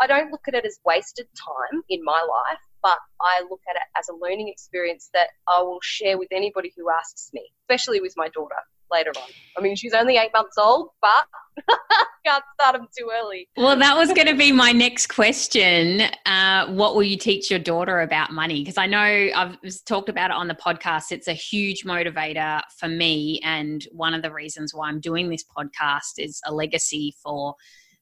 I 0.00 0.06
don't 0.06 0.30
look 0.32 0.48
at 0.48 0.54
it 0.54 0.64
as 0.64 0.80
wasted 0.86 1.26
time 1.36 1.82
in 1.90 2.02
my 2.02 2.20
life, 2.22 2.62
but 2.82 2.96
I 3.20 3.42
look 3.50 3.60
at 3.68 3.76
it 3.76 3.82
as 3.98 4.08
a 4.08 4.14
learning 4.14 4.48
experience 4.48 5.10
that 5.12 5.28
I 5.46 5.60
will 5.60 5.80
share 5.82 6.16
with 6.16 6.28
anybody 6.32 6.72
who 6.74 6.88
asks 6.90 7.28
me, 7.34 7.52
especially 7.64 8.00
with 8.00 8.14
my 8.16 8.28
daughter 8.28 8.56
later 8.92 9.12
on. 9.16 9.28
I 9.56 9.60
mean, 9.60 9.76
she's 9.76 9.94
only 9.94 10.16
eight 10.16 10.30
months 10.32 10.56
old, 10.58 10.90
but 11.00 11.26
can't 12.24 12.44
start 12.54 12.76
them 12.76 12.88
too 12.96 13.10
early. 13.12 13.48
Well, 13.56 13.76
that 13.78 13.96
was 13.96 14.12
going 14.12 14.26
to 14.28 14.36
be 14.36 14.52
my 14.52 14.72
next 14.72 15.08
question. 15.08 16.02
Uh, 16.26 16.66
what 16.68 16.94
will 16.94 17.02
you 17.02 17.16
teach 17.16 17.50
your 17.50 17.58
daughter 17.58 18.00
about 18.00 18.32
money? 18.32 18.60
Because 18.60 18.78
I 18.78 18.86
know 18.86 18.98
I've 19.00 19.56
talked 19.86 20.08
about 20.08 20.30
it 20.30 20.36
on 20.36 20.48
the 20.48 20.54
podcast. 20.54 21.10
It's 21.10 21.28
a 21.28 21.32
huge 21.32 21.84
motivator 21.84 22.62
for 22.78 22.88
me. 22.88 23.40
And 23.44 23.86
one 23.92 24.14
of 24.14 24.22
the 24.22 24.32
reasons 24.32 24.74
why 24.74 24.88
I'm 24.88 25.00
doing 25.00 25.28
this 25.28 25.44
podcast 25.44 26.18
is 26.18 26.40
a 26.46 26.54
legacy 26.54 27.14
for 27.22 27.54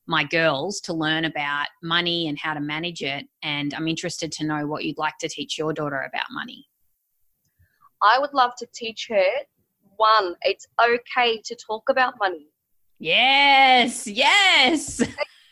my 0.07 0.25
girls 0.25 0.81
to 0.81 0.93
learn 0.93 1.25
about 1.25 1.67
money 1.83 2.29
and 2.29 2.39
how 2.39 2.55
to 2.55 2.61
manage 2.61 3.03
it. 3.03 3.27
And 3.43 3.73
I'm 3.75 3.87
interested 3.87 4.33
to 4.33 4.47
know 4.47 4.67
what 4.67 4.85
you'd 4.85 4.99
like 4.99 5.19
to 5.21 5.29
teach 5.29 5.57
your 5.57 5.73
daughter 5.73 6.01
about 6.01 6.27
money. 6.33 6.67
I 8.03 8.19
would 8.19 8.33
love 8.33 8.53
to 8.59 8.67
teach 8.75 9.07
her 9.11 9.25
one, 10.01 10.35
it's 10.43 10.67
okay 10.83 11.41
to 11.45 11.57
talk 11.57 11.85
about 11.89 12.15
money. 12.19 12.49
Yes, 12.99 14.07
yes. 14.07 15.01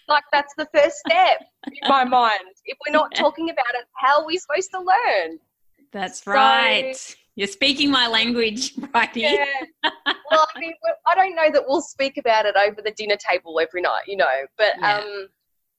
Like 0.09 0.25
that's 0.33 0.55
the 0.57 0.67
first 0.75 0.97
step 1.07 1.45
in 1.67 1.89
my 1.89 2.05
mind. 2.21 2.41
If 2.65 2.79
we're 2.87 2.93
not 2.93 3.15
talking 3.15 3.51
about 3.51 3.75
it, 3.75 3.87
how 3.97 4.21
are 4.21 4.27
we 4.27 4.39
supposed 4.39 4.71
to 4.73 4.79
learn? 4.79 5.39
That's 5.93 6.25
so, 6.25 6.33
right. 6.33 7.17
You're 7.37 7.47
speaking 7.47 7.91
my 7.91 8.09
language, 8.09 8.75
Bridie. 8.77 9.21
Yeah. 9.21 9.45
Well, 10.31 10.47
I 10.55 10.61
mean, 10.61 10.75
I 11.07 11.15
don't 11.15 11.35
know 11.35 11.51
that 11.51 11.65
we'll 11.67 11.81
speak 11.81 12.19
about 12.19 12.45
it 12.45 12.55
over 12.55 12.83
the 12.83 12.91
dinner 12.91 13.17
table 13.17 13.59
every 13.61 13.81
night, 13.81 14.03
you 14.07 14.15
know, 14.15 14.27
but 14.59 14.73
yeah. 14.79 14.99
um, 14.99 15.29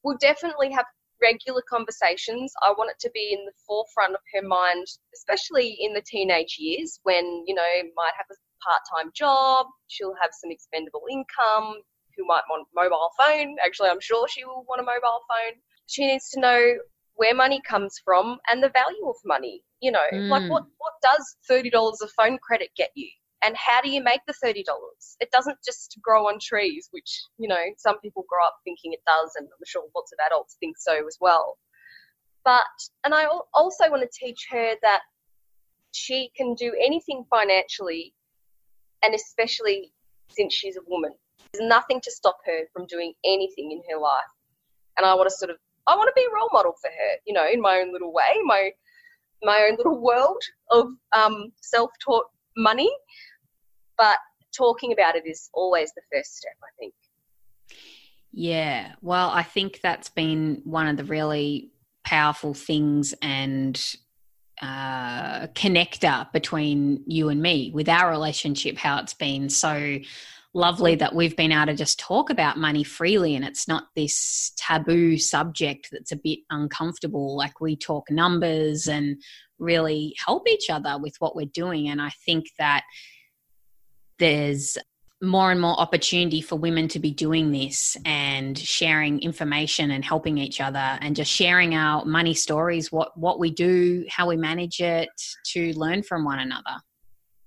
we'll 0.04 0.18
definitely 0.18 0.72
have 0.72 0.86
regular 1.22 1.62
conversations. 1.70 2.52
I 2.64 2.72
want 2.72 2.90
it 2.90 3.00
to 3.02 3.12
be 3.14 3.30
in 3.32 3.46
the 3.46 3.52
forefront 3.68 4.16
of 4.16 4.22
her 4.34 4.42
mind, 4.42 4.88
especially 5.14 5.78
in 5.82 5.94
the 5.94 6.02
teenage 6.02 6.58
years 6.58 7.00
when, 7.04 7.44
you 7.46 7.54
know, 7.54 7.62
might 7.96 8.14
have 8.18 8.26
a 8.32 8.36
part 8.66 8.82
time 8.96 9.12
job, 9.16 9.68
she'll 9.88 10.16
have 10.22 10.32
some 10.34 10.52
expendable 10.52 11.04
income, 11.10 11.82
who 12.20 12.26
might 12.26 12.44
want 12.50 12.68
mobile 12.76 13.10
phone. 13.18 13.56
Actually, 13.64 13.90
I'm 13.90 14.02
sure 14.02 14.28
she 14.28 14.46
will 14.46 14.66
want 14.68 14.82
a 14.82 14.84
mobile 14.84 15.22
phone. 15.28 15.60
She 15.88 16.06
needs 16.06 16.30
to 16.32 16.40
know 16.40 16.76
where 17.16 17.34
money 17.34 17.62
comes 17.68 18.00
from 18.04 18.38
and 18.50 18.62
the 18.62 18.70
value 18.70 19.08
of 19.08 19.16
money. 19.26 19.64
You 19.82 19.94
know, 19.94 20.06
mm. 20.14 20.30
like 20.30 20.50
what, 20.52 20.64
what 20.78 20.94
does 21.02 21.38
$30 21.50 21.72
of 22.02 22.12
phone 22.12 22.38
credit 22.40 22.70
get 22.76 22.92
you? 22.96 23.08
And 23.42 23.56
how 23.56 23.82
do 23.82 23.90
you 23.90 24.04
make 24.04 24.20
the 24.28 24.34
$30? 24.44 24.64
It 25.22 25.32
doesn't 25.32 25.58
just 25.64 25.98
grow 26.02 26.28
on 26.28 26.40
trees, 26.42 26.90
which, 26.92 27.22
you 27.38 27.48
know, 27.48 27.64
some 27.78 27.98
people 28.02 28.26
grow 28.28 28.46
up 28.46 28.56
thinking 28.66 28.92
it 28.92 29.00
does, 29.08 29.32
and 29.38 29.48
I'm 29.48 29.66
sure 29.66 29.84
lots 29.96 30.12
of 30.12 30.20
adults 30.26 30.58
think 30.60 30.76
so 30.78 31.08
as 31.08 31.18
well. 31.22 31.58
But, 32.44 32.66
and 33.06 33.14
I 33.14 33.28
also 33.54 33.90
want 33.90 34.02
to 34.02 34.10
teach 34.26 34.48
her 34.52 34.74
that 34.82 35.02
she 35.92 36.32
can 36.36 36.54
do 36.56 36.74
anything 36.86 37.24
financially, 37.30 38.14
and 39.04 39.14
especially 39.14 39.92
since 40.30 40.54
she's 40.54 40.78
a 40.78 40.82
woman. 40.88 41.12
There's 41.52 41.68
nothing 41.68 42.00
to 42.02 42.12
stop 42.12 42.38
her 42.46 42.62
from 42.74 42.86
doing 42.86 43.14
anything 43.26 43.72
in 43.72 43.82
her 43.90 44.00
life. 44.00 44.32
And 44.98 45.06
I 45.06 45.14
want 45.16 45.30
to 45.30 45.36
sort 45.36 45.50
of, 45.50 45.58
I 45.88 45.96
want 45.96 46.08
to 46.08 46.14
be 46.16 46.28
a 46.30 46.34
role 46.34 46.50
model 46.52 46.74
for 46.82 46.90
her, 46.90 47.18
you 47.26 47.34
know, 47.34 47.46
in 47.52 47.62
my 47.62 47.78
own 47.78 47.92
little 47.92 48.14
way, 48.14 48.34
my 48.44 48.72
my 49.42 49.68
own 49.70 49.78
little 49.78 49.98
world 49.98 50.42
of 50.70 50.88
um, 51.16 51.54
self-taught 51.62 52.26
money. 52.58 52.92
But 53.98 54.18
talking 54.56 54.92
about 54.92 55.16
it 55.16 55.26
is 55.26 55.50
always 55.54 55.94
the 55.94 56.02
first 56.12 56.36
step, 56.36 56.56
I 56.62 56.72
think. 56.78 56.94
Yeah, 58.32 58.94
well, 59.02 59.30
I 59.30 59.44
think 59.44 59.80
that's 59.82 60.10
been 60.10 60.62
one 60.66 60.88
of 60.88 60.98
the 60.98 61.04
really 61.04 61.72
powerful 62.04 62.54
things 62.54 63.14
and 63.22 63.82
uh, 64.62 65.48
connector 65.48 66.32
between 66.34 67.04
you 67.08 67.30
and 67.30 67.42
me 67.42 67.72
with 67.74 67.88
our 67.90 68.10
relationship, 68.10 68.78
how 68.78 69.00
it's 69.00 69.14
been 69.14 69.50
so 69.50 70.00
lovely 70.54 70.96
that 70.96 71.14
we've 71.14 71.38
been 71.38 71.52
able 71.52 71.68
to 71.68 71.76
just 71.76 72.00
talk 72.00 72.30
about 72.30 72.58
money 72.58 72.84
freely 72.84 73.36
and 73.36 73.46
it's 73.46 73.68
not 73.68 73.86
this 73.96 74.52
taboo 74.58 75.18
subject 75.18 75.90
that's 75.92 76.12
a 76.12 76.16
bit 76.16 76.40
uncomfortable. 76.50 77.38
Like 77.38 77.62
we 77.62 77.76
talk 77.76 78.10
numbers 78.10 78.88
and 78.88 79.22
really 79.60 80.16
help 80.26 80.48
each 80.48 80.70
other 80.70 80.98
with 80.98 81.16
what 81.20 81.36
we're 81.36 81.46
doing. 81.46 81.88
And 81.88 82.02
I 82.02 82.10
think 82.26 82.48
that 82.58 82.84
there's 84.18 84.78
more 85.22 85.52
and 85.52 85.60
more 85.60 85.78
opportunity 85.80 86.42
for 86.42 86.56
women 86.56 86.88
to 86.88 87.00
be 87.00 87.12
doing 87.12 87.52
this 87.52 87.98
and 88.06 88.58
sharing 88.58 89.22
information 89.22 89.92
and 89.92 90.06
helping 90.06 90.38
each 90.38 90.62
other 90.62 90.98
and 91.02 91.16
just 91.16 91.30
sharing 91.30 91.76
our 91.76 92.06
money 92.06 92.34
stories 92.34 92.92
what 92.92 93.18
what 93.18 93.38
we 93.38 93.52
do 93.52 94.06
how 94.10 94.28
we 94.28 94.38
manage 94.38 94.80
it 94.80 95.10
to 95.46 95.74
learn 95.78 96.02
from 96.04 96.24
one 96.24 96.40
another. 96.40 96.80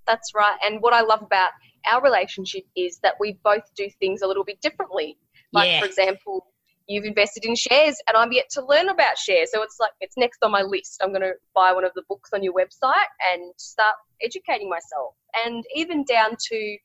That's 0.07 0.35
right. 0.35 0.57
And 0.64 0.83
what 0.83 0.93
i 0.93 1.00
love 1.00 1.23
about 1.23 1.50
our 1.91 2.02
relationship 2.02 2.64
is 2.76 2.99
that 3.02 3.14
we 3.19 3.38
both 3.43 3.62
do 3.75 3.88
things 3.99 4.21
a 4.23 4.26
little 4.26 4.45
bit 4.45 4.61
differently. 4.61 5.17
Like 5.52 5.71
yeah. 5.71 5.81
for 5.81 5.87
example 5.87 6.47
you've 6.88 7.05
invested 7.05 7.45
in 7.45 7.55
shares 7.55 7.97
and 8.09 8.17
i'm 8.17 8.33
yet 8.33 8.50
to 8.50 8.67
learn 8.67 8.91
about 8.91 9.17
shares. 9.17 9.50
So 9.50 9.62
it's 9.62 9.79
like 9.81 9.93
it's 10.00 10.19
next 10.19 10.41
on 10.43 10.50
my 10.50 10.62
list. 10.62 11.00
I'm 11.02 11.09
going 11.09 11.23
to 11.23 11.33
buy 11.55 11.73
one 11.73 11.87
of 11.87 11.93
the 11.95 12.02
books 12.07 12.31
on 12.35 12.43
your 12.43 12.52
website 12.52 13.09
and 13.33 13.55
start 13.57 13.95
educating 14.21 14.69
myself. 14.69 15.14
And 15.47 15.64
even 15.75 16.05
down 16.05 16.37
to 16.50 16.76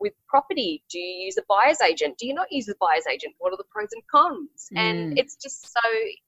with 0.00 0.12
property? 0.28 0.82
Do 0.90 0.98
you 0.98 1.26
use 1.26 1.36
a 1.36 1.42
buyer's 1.48 1.80
agent? 1.80 2.18
Do 2.18 2.26
you 2.26 2.34
not 2.34 2.48
use 2.50 2.68
a 2.68 2.74
buyer's 2.80 3.06
agent? 3.10 3.34
What 3.38 3.52
are 3.52 3.56
the 3.56 3.64
pros 3.70 3.88
and 3.92 4.02
cons? 4.10 4.68
Mm. 4.74 4.78
and 4.78 5.18
it's 5.18 5.36
just 5.36 5.72
so 5.72 5.80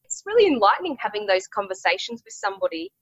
it's 0.05 0.23
really 0.27 0.47
enlightening 0.47 0.97
having 0.99 1.27
those 1.27 1.47
conversations 1.47 2.23
with 2.25 2.35
somebody 2.35 2.93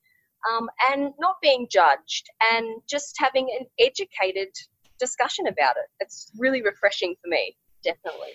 um, 0.51 0.69
and 0.91 1.13
not 1.19 1.37
being 1.41 1.67
judged 1.71 2.29
and 2.53 2.81
just 2.89 3.15
having 3.19 3.49
an 3.59 3.67
educated 3.79 4.49
discussion 4.99 5.47
about 5.47 5.77
it. 5.77 5.89
It's 6.01 6.33
really 6.39 6.63
refreshing 6.63 7.15
for 7.23 7.29
me 7.29 7.57
definitely. 7.85 8.33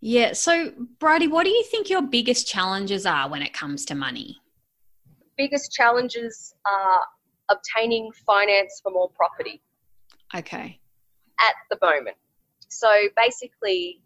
Yeah 0.00 0.32
so 0.32 0.72
bridie 0.98 1.28
what 1.28 1.44
do 1.44 1.50
you 1.50 1.64
think 1.64 1.90
your 1.90 2.02
biggest 2.02 2.46
challenges 2.46 3.04
are 3.04 3.28
when 3.28 3.42
it 3.42 3.52
comes 3.52 3.84
to 3.86 3.94
money? 3.94 4.38
Biggest 5.36 5.72
challenges 5.72 6.54
are 6.66 7.00
obtaining 7.50 8.10
finance 8.26 8.80
for 8.82 8.90
more 8.90 9.10
property. 9.10 9.62
Okay 10.34 10.80
at 11.40 11.54
the 11.70 11.78
moment. 11.84 12.16
So 12.68 12.88
basically, 13.16 14.02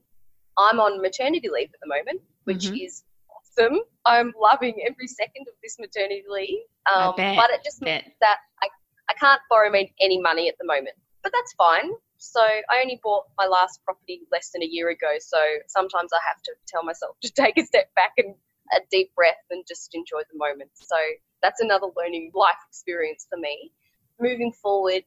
I'm 0.59 0.81
on 0.81 1.01
maternity 1.01 1.49
leave 1.53 1.71
at 1.73 1.81
the 1.83 1.89
moment, 1.89 2.23
which 2.45 2.67
mm-hmm. 2.67 2.77
is 2.77 3.03
awesome. 3.31 3.81
I'm 4.05 4.33
loving 4.41 4.85
every 4.87 5.07
second 5.07 5.47
of 5.49 5.55
this 5.63 5.79
maternity 5.79 6.25
leave. 6.29 6.61
Um, 6.93 7.15
but 7.17 7.51
it 7.51 7.63
just 7.65 7.83
means 7.83 8.05
that 8.21 8.39
I, 8.63 8.69
I 9.09 9.15
can't 9.15 9.41
borrow 9.49 9.73
any 10.01 10.21
money 10.21 10.49
at 10.49 10.57
the 10.59 10.67
moment. 10.67 10.97
But 11.23 11.33
that's 11.33 11.53
fine. 11.55 11.91
So 12.19 12.41
I 12.41 12.81
only 12.81 13.01
bought 13.03 13.25
my 13.37 13.47
last 13.47 13.83
property 13.85 14.23
less 14.31 14.51
than 14.51 14.63
a 14.63 14.67
year 14.67 14.91
ago. 14.91 15.15
So 15.21 15.39
sometimes 15.67 16.13
I 16.13 16.19
have 16.27 16.41
to 16.43 16.53
tell 16.69 16.85
myself 16.85 17.17
to 17.23 17.33
take 17.37 17.59
a 17.59 17.65
step 17.65 17.93
back 17.95 18.13
and 18.19 18.35
a 18.73 18.81
deep 18.91 19.15
breath 19.15 19.43
and 19.51 19.65
just 19.67 19.95
enjoy 19.95 20.23
the 20.31 20.39
moment. 20.39 20.71
So 20.75 20.97
that's 21.43 21.61
another 21.61 21.89
learning 21.97 22.31
life 22.35 22.57
experience 22.69 23.27
for 23.29 23.39
me. 23.39 23.73
Moving 24.21 24.53
forward, 24.53 25.05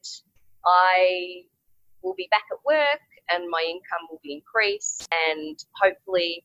I 0.64 1.44
will 2.06 2.14
be 2.16 2.28
back 2.30 2.44
at 2.52 2.58
work 2.64 3.02
and 3.30 3.50
my 3.50 3.62
income 3.66 4.06
will 4.10 4.20
be 4.22 4.34
increased 4.34 5.08
and 5.28 5.58
hopefully 5.82 6.44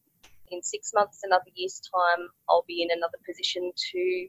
in 0.51 0.61
six 0.61 0.91
months, 0.93 1.21
another 1.23 1.49
year's 1.55 1.81
time, 1.93 2.27
I'll 2.49 2.65
be 2.67 2.81
in 2.81 2.89
another 2.91 3.17
position 3.25 3.71
to 3.93 4.27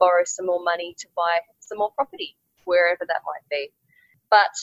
borrow 0.00 0.24
some 0.24 0.46
more 0.46 0.62
money 0.62 0.94
to 0.98 1.06
buy 1.14 1.38
some 1.60 1.78
more 1.78 1.92
property, 1.92 2.36
wherever 2.64 3.04
that 3.06 3.20
might 3.26 3.46
be. 3.50 3.70
But 4.30 4.54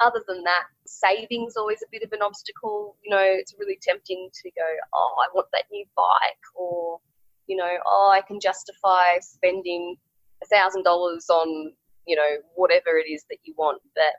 other 0.00 0.22
than 0.28 0.42
that, 0.44 0.64
saving's 0.86 1.56
always 1.56 1.82
a 1.82 1.90
bit 1.90 2.02
of 2.02 2.12
an 2.12 2.22
obstacle. 2.22 2.96
You 3.04 3.10
know, 3.10 3.22
it's 3.22 3.54
really 3.58 3.78
tempting 3.80 4.30
to 4.32 4.50
go, 4.50 4.66
oh, 4.94 5.14
I 5.22 5.28
want 5.34 5.48
that 5.52 5.64
new 5.70 5.84
bike, 5.96 6.44
or, 6.54 7.00
you 7.46 7.56
know, 7.56 7.76
oh, 7.86 8.10
I 8.12 8.20
can 8.20 8.40
justify 8.40 9.18
spending 9.20 9.96
a 10.42 10.46
thousand 10.46 10.84
dollars 10.84 11.28
on, 11.30 11.72
you 12.06 12.16
know, 12.16 12.36
whatever 12.54 12.98
it 12.98 13.10
is 13.10 13.24
that 13.30 13.38
you 13.44 13.54
want. 13.56 13.82
But 13.94 14.14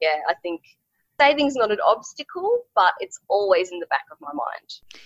yeah, 0.00 0.20
I 0.28 0.34
think 0.42 0.62
saving's 1.20 1.56
not 1.56 1.70
an 1.70 1.80
obstacle, 1.84 2.60
but 2.74 2.92
it's 3.00 3.20
always 3.28 3.70
in 3.70 3.80
the 3.80 3.86
back 3.86 4.04
of 4.10 4.18
my 4.20 4.32
mind. 4.32 5.02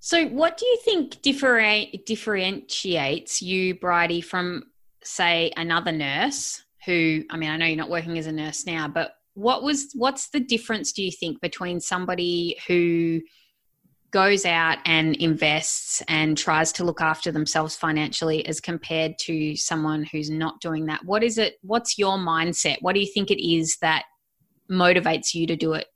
So, 0.00 0.26
what 0.26 0.56
do 0.56 0.66
you 0.66 0.78
think 0.84 1.22
differentiates 1.22 3.42
you, 3.42 3.74
Bridie, 3.74 4.20
from, 4.20 4.64
say, 5.02 5.52
another 5.56 5.92
nurse 5.92 6.62
who, 6.86 7.24
I 7.30 7.36
mean, 7.36 7.50
I 7.50 7.56
know 7.56 7.66
you're 7.66 7.76
not 7.76 7.90
working 7.90 8.18
as 8.18 8.26
a 8.26 8.32
nurse 8.32 8.64
now, 8.64 8.88
but 8.88 9.14
what 9.34 9.62
was, 9.62 9.90
what's 9.94 10.30
the 10.30 10.40
difference, 10.40 10.92
do 10.92 11.02
you 11.02 11.10
think, 11.10 11.40
between 11.40 11.80
somebody 11.80 12.56
who 12.66 13.20
goes 14.10 14.46
out 14.46 14.78
and 14.86 15.16
invests 15.16 16.02
and 16.08 16.36
tries 16.36 16.72
to 16.72 16.84
look 16.84 17.00
after 17.00 17.30
themselves 17.30 17.76
financially 17.76 18.46
as 18.46 18.60
compared 18.60 19.18
to 19.18 19.54
someone 19.56 20.04
who's 20.04 20.30
not 20.30 20.60
doing 20.60 20.86
that. 20.86 21.04
What 21.04 21.22
is 21.22 21.38
it 21.38 21.58
what's 21.62 21.98
your 21.98 22.16
mindset? 22.16 22.76
What 22.80 22.94
do 22.94 23.00
you 23.00 23.12
think 23.12 23.30
it 23.30 23.44
is 23.44 23.76
that 23.82 24.04
motivates 24.70 25.34
you 25.34 25.46
to 25.46 25.56
do 25.56 25.74
it 25.74 25.86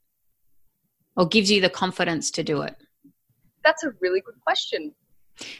or 1.17 1.27
gives 1.27 1.51
you 1.51 1.61
the 1.61 1.71
confidence 1.71 2.31
to 2.33 2.43
do 2.43 2.63
it? 2.63 2.77
That's 3.65 3.85
a 3.85 3.93
really 4.01 4.21
good 4.21 4.41
question. 4.45 4.95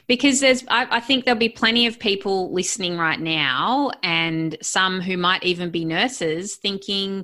Because 0.07 0.39
there's 0.39 0.63
I, 0.67 0.97
I, 0.97 0.99
think 0.99 1.25
there'll 1.25 1.39
be 1.39 1.49
plenty 1.49 1.87
of 1.87 1.97
people 1.97 2.53
listening 2.53 2.97
right 2.97 3.19
now 3.19 3.91
and 4.03 4.55
some 4.61 5.01
who 5.01 5.17
might 5.17 5.43
even 5.43 5.71
be 5.71 5.83
nurses 5.83 6.55
thinking 6.55 7.23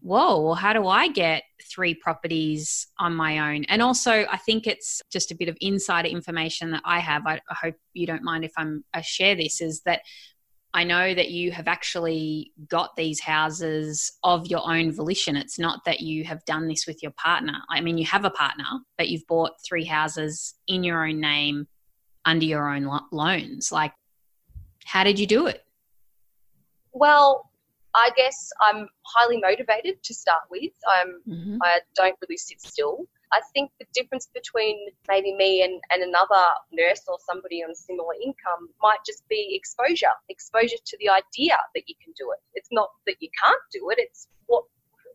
whoa, 0.00 0.40
well, 0.40 0.54
how 0.54 0.72
do 0.72 0.86
I 0.86 1.08
get 1.08 1.42
three 1.72 1.94
properties 1.94 2.88
on 2.98 3.14
my 3.14 3.54
own? 3.54 3.64
And 3.64 3.82
also, 3.82 4.26
I 4.30 4.36
think 4.36 4.66
it's 4.66 5.00
just 5.10 5.30
a 5.30 5.36
bit 5.36 5.48
of 5.48 5.56
insider 5.60 6.08
information 6.08 6.70
that 6.72 6.82
I 6.84 7.00
have. 7.00 7.26
I, 7.26 7.40
I 7.50 7.54
hope 7.54 7.74
you 7.94 8.06
don't 8.06 8.22
mind 8.22 8.44
if 8.44 8.52
I'm, 8.56 8.84
I 8.92 9.00
share 9.02 9.34
this 9.34 9.60
is 9.60 9.82
that 9.82 10.02
I 10.72 10.84
know 10.84 11.14
that 11.14 11.30
you 11.30 11.50
have 11.50 11.66
actually 11.66 12.52
got 12.68 12.94
these 12.96 13.18
houses 13.18 14.12
of 14.22 14.46
your 14.46 14.62
own 14.64 14.92
volition. 14.92 15.34
It's 15.34 15.58
not 15.58 15.84
that 15.84 16.00
you 16.00 16.24
have 16.24 16.44
done 16.44 16.68
this 16.68 16.86
with 16.86 17.02
your 17.02 17.12
partner. 17.12 17.56
I 17.68 17.80
mean, 17.80 17.98
you 17.98 18.04
have 18.06 18.24
a 18.24 18.30
partner, 18.30 18.66
but 18.96 19.08
you've 19.08 19.26
bought 19.26 19.52
three 19.66 19.84
houses 19.84 20.54
in 20.68 20.84
your 20.84 21.04
own 21.04 21.20
name 21.20 21.66
under 22.24 22.44
your 22.44 22.72
own 22.72 22.84
lo- 22.84 23.00
loans. 23.10 23.72
Like, 23.72 23.92
how 24.84 25.02
did 25.02 25.18
you 25.18 25.26
do 25.26 25.48
it? 25.48 25.64
Well, 26.92 27.49
I 27.94 28.10
guess 28.16 28.50
I'm 28.60 28.88
highly 29.02 29.40
motivated 29.40 30.02
to 30.02 30.14
start 30.14 30.42
with. 30.50 30.72
I'm, 30.88 31.20
mm-hmm. 31.28 31.58
I 31.62 31.80
don't 31.96 32.16
really 32.22 32.36
sit 32.36 32.60
still. 32.60 33.06
I 33.32 33.40
think 33.54 33.70
the 33.78 33.86
difference 33.94 34.28
between 34.32 34.88
maybe 35.08 35.34
me 35.34 35.62
and, 35.62 35.80
and 35.92 36.02
another 36.02 36.42
nurse 36.72 37.02
or 37.06 37.18
somebody 37.24 37.62
on 37.62 37.74
similar 37.74 38.14
income 38.22 38.68
might 38.82 38.98
just 39.06 39.22
be 39.28 39.54
exposure, 39.54 40.14
exposure 40.28 40.76
to 40.84 40.96
the 40.98 41.08
idea 41.08 41.56
that 41.74 41.84
you 41.86 41.94
can 42.02 42.12
do 42.18 42.32
it. 42.32 42.40
It's 42.54 42.68
not 42.72 42.90
that 43.06 43.16
you 43.20 43.28
can't 43.42 43.62
do 43.72 43.90
it, 43.90 43.98
it's 43.98 44.28
what 44.46 44.64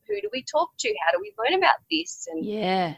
who 0.08 0.22
do 0.22 0.30
we 0.32 0.44
talk 0.44 0.70
to? 0.80 0.94
How 1.06 1.12
do 1.12 1.20
we 1.22 1.34
learn 1.38 1.58
about 1.58 1.78
this? 1.92 2.28
And 2.32 2.46
yeah. 2.46 2.96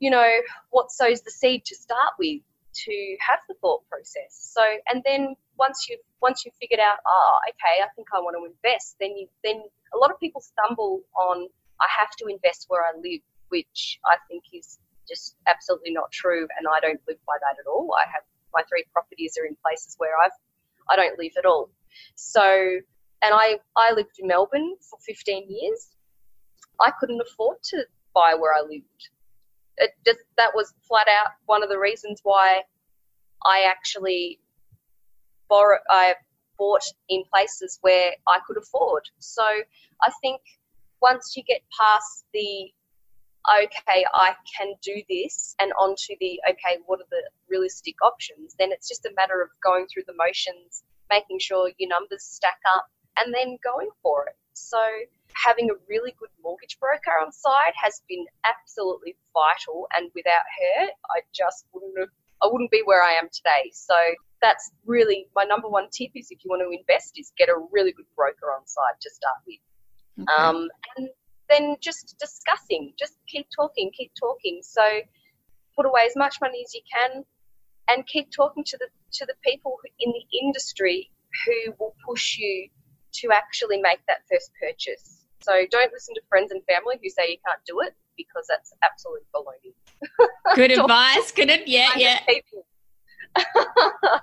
You 0.00 0.10
know, 0.10 0.30
what 0.70 0.90
sows 0.90 1.22
the 1.22 1.30
seed 1.30 1.64
to 1.66 1.74
start 1.76 2.14
with 2.18 2.40
to 2.74 3.16
have 3.20 3.40
the 3.48 3.54
thought 3.60 3.82
process. 3.88 4.30
So 4.30 4.62
and 4.88 5.02
then 5.04 5.34
once 5.58 5.86
you've 5.88 6.00
once 6.20 6.44
you've 6.44 6.54
figured 6.60 6.80
out, 6.80 6.98
oh, 7.06 7.38
okay, 7.48 7.82
I 7.82 7.88
think 7.94 8.08
I 8.12 8.20
want 8.20 8.36
to 8.38 8.44
invest, 8.44 8.96
then 9.00 9.16
you 9.16 9.28
then 9.42 9.62
a 9.94 9.98
lot 9.98 10.10
of 10.10 10.18
people 10.18 10.40
stumble 10.40 11.02
on 11.16 11.48
I 11.80 11.86
have 12.00 12.10
to 12.18 12.26
invest 12.26 12.66
where 12.68 12.82
I 12.82 12.96
live, 12.96 13.20
which 13.48 13.98
I 14.06 14.16
think 14.28 14.44
is 14.52 14.78
just 15.08 15.36
absolutely 15.46 15.92
not 15.92 16.10
true, 16.12 16.46
and 16.58 16.66
I 16.68 16.80
don't 16.80 17.00
live 17.06 17.18
by 17.26 17.34
that 17.40 17.56
at 17.60 17.66
all. 17.68 17.94
I 17.96 18.08
have 18.10 18.22
my 18.54 18.62
three 18.68 18.84
properties 18.92 19.36
are 19.40 19.46
in 19.46 19.56
places 19.62 19.96
where 19.98 20.14
I've 20.22 20.36
I 20.88 20.96
don't 20.96 21.18
live 21.18 21.32
at 21.38 21.46
all. 21.46 21.70
So, 22.14 22.42
and 23.22 23.34
I 23.34 23.58
I 23.76 23.92
lived 23.94 24.18
in 24.18 24.28
Melbourne 24.28 24.74
for 24.80 24.98
15 25.06 25.46
years. 25.48 25.88
I 26.80 26.90
couldn't 26.98 27.20
afford 27.20 27.58
to 27.70 27.84
buy 28.14 28.34
where 28.38 28.54
I 28.54 28.62
lived. 28.62 29.08
It 29.78 29.90
just 30.06 30.20
that 30.36 30.52
was 30.54 30.72
flat 30.86 31.08
out 31.08 31.32
one 31.46 31.62
of 31.62 31.68
the 31.68 31.78
reasons 31.78 32.20
why 32.22 32.62
I 33.44 33.64
actually 33.68 34.40
borrow 35.48 35.78
I 35.90 36.14
bought 36.58 36.84
in 37.08 37.24
places 37.32 37.78
where 37.82 38.12
I 38.28 38.38
could 38.46 38.56
afford. 38.56 39.02
So 39.18 39.42
I 39.44 40.10
think 40.20 40.40
once 41.00 41.34
you 41.36 41.42
get 41.42 41.60
past 41.78 42.24
the 42.32 42.70
okay, 43.46 44.04
I 44.14 44.34
can 44.56 44.74
do 44.82 45.02
this, 45.08 45.54
and 45.60 45.72
onto 45.78 46.14
the 46.20 46.40
okay, 46.48 46.78
what 46.86 47.00
are 47.00 47.10
the 47.10 47.22
realistic 47.48 47.96
options, 48.02 48.54
then 48.58 48.72
it's 48.72 48.88
just 48.88 49.04
a 49.04 49.12
matter 49.16 49.42
of 49.42 49.50
going 49.62 49.86
through 49.86 50.04
the 50.06 50.14
motions, 50.16 50.82
making 51.10 51.38
sure 51.40 51.70
your 51.78 51.90
numbers 51.90 52.22
stack 52.22 52.58
up, 52.74 52.86
and 53.18 53.34
then 53.34 53.58
going 53.62 53.90
for 54.02 54.26
it. 54.28 54.36
So 54.54 54.78
having 55.34 55.70
a 55.70 55.74
really 55.88 56.14
good 56.18 56.30
mortgage 56.42 56.78
broker 56.78 57.12
on 57.22 57.32
side 57.32 57.74
has 57.74 58.02
been 58.08 58.24
absolutely 58.44 59.16
vital, 59.32 59.86
and 59.94 60.10
without 60.14 60.46
her, 60.46 60.86
I 61.10 61.20
just 61.34 61.66
wouldn't 61.72 61.98
have. 61.98 62.08
I 62.42 62.48
wouldn't 62.50 62.70
be 62.70 62.82
where 62.84 63.02
I 63.02 63.12
am 63.12 63.28
today. 63.32 63.70
So 63.72 63.94
that's 64.42 64.70
really 64.84 65.26
my 65.34 65.44
number 65.44 65.68
one 65.68 65.88
tip 65.90 66.10
is 66.14 66.28
if 66.30 66.44
you 66.44 66.50
want 66.50 66.60
to 66.60 66.78
invest 66.78 67.18
is 67.18 67.32
get 67.38 67.48
a 67.48 67.56
really 67.72 67.92
good 67.92 68.06
broker 68.14 68.52
on 68.52 68.66
side 68.66 69.00
to 69.00 69.10
start 69.10 69.36
with. 69.46 70.28
Okay. 70.28 70.42
Um, 70.42 70.68
and 70.96 71.08
then 71.48 71.76
just 71.80 72.16
discussing, 72.18 72.92
just 72.98 73.14
keep 73.26 73.46
talking, 73.54 73.90
keep 73.96 74.12
talking. 74.20 74.60
So 74.62 74.82
put 75.76 75.86
away 75.86 76.02
as 76.06 76.14
much 76.16 76.36
money 76.40 76.62
as 76.64 76.74
you 76.74 76.82
can 76.92 77.24
and 77.88 78.06
keep 78.06 78.30
talking 78.30 78.64
to 78.64 78.76
the 78.78 78.88
to 79.12 79.26
the 79.26 79.34
people 79.44 79.76
in 79.98 80.12
the 80.12 80.38
industry 80.42 81.10
who 81.46 81.72
will 81.78 81.94
push 82.06 82.36
you 82.38 82.68
to 83.12 83.30
actually 83.32 83.80
make 83.80 84.00
that 84.08 84.18
first 84.30 84.50
purchase. 84.60 85.23
So 85.44 85.52
don't 85.70 85.92
listen 85.92 86.14
to 86.14 86.22
friends 86.28 86.52
and 86.52 86.62
family 86.64 86.96
who 87.02 87.10
say 87.10 87.30
you 87.30 87.36
can't 87.46 87.60
do 87.66 87.80
it 87.80 87.94
because 88.16 88.46
that's 88.48 88.72
absolute 88.82 89.22
baloney. 89.34 89.74
Good 90.54 90.70
advice. 90.78 91.32
Good. 91.32 91.50
advice. 91.50 91.68
Yeah, 91.68 91.90
yeah. 91.96 92.20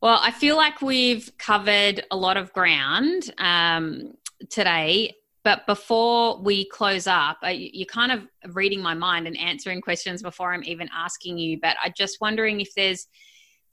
well, 0.00 0.18
I 0.20 0.32
feel 0.32 0.56
like 0.56 0.82
we've 0.82 1.30
covered 1.38 2.04
a 2.10 2.16
lot 2.16 2.36
of 2.36 2.52
ground 2.52 3.32
um, 3.38 4.14
today. 4.50 5.14
But 5.44 5.66
before 5.66 6.40
we 6.40 6.64
close 6.70 7.06
up, 7.06 7.36
you're 7.44 7.84
kind 7.84 8.10
of 8.10 8.54
reading 8.54 8.80
my 8.80 8.94
mind 8.94 9.26
and 9.26 9.38
answering 9.38 9.82
questions 9.82 10.22
before 10.22 10.54
I'm 10.54 10.64
even 10.64 10.88
asking 10.92 11.36
you. 11.36 11.60
But 11.60 11.76
I'm 11.84 11.92
just 11.94 12.16
wondering 12.20 12.62
if 12.62 12.74
there's, 12.74 13.06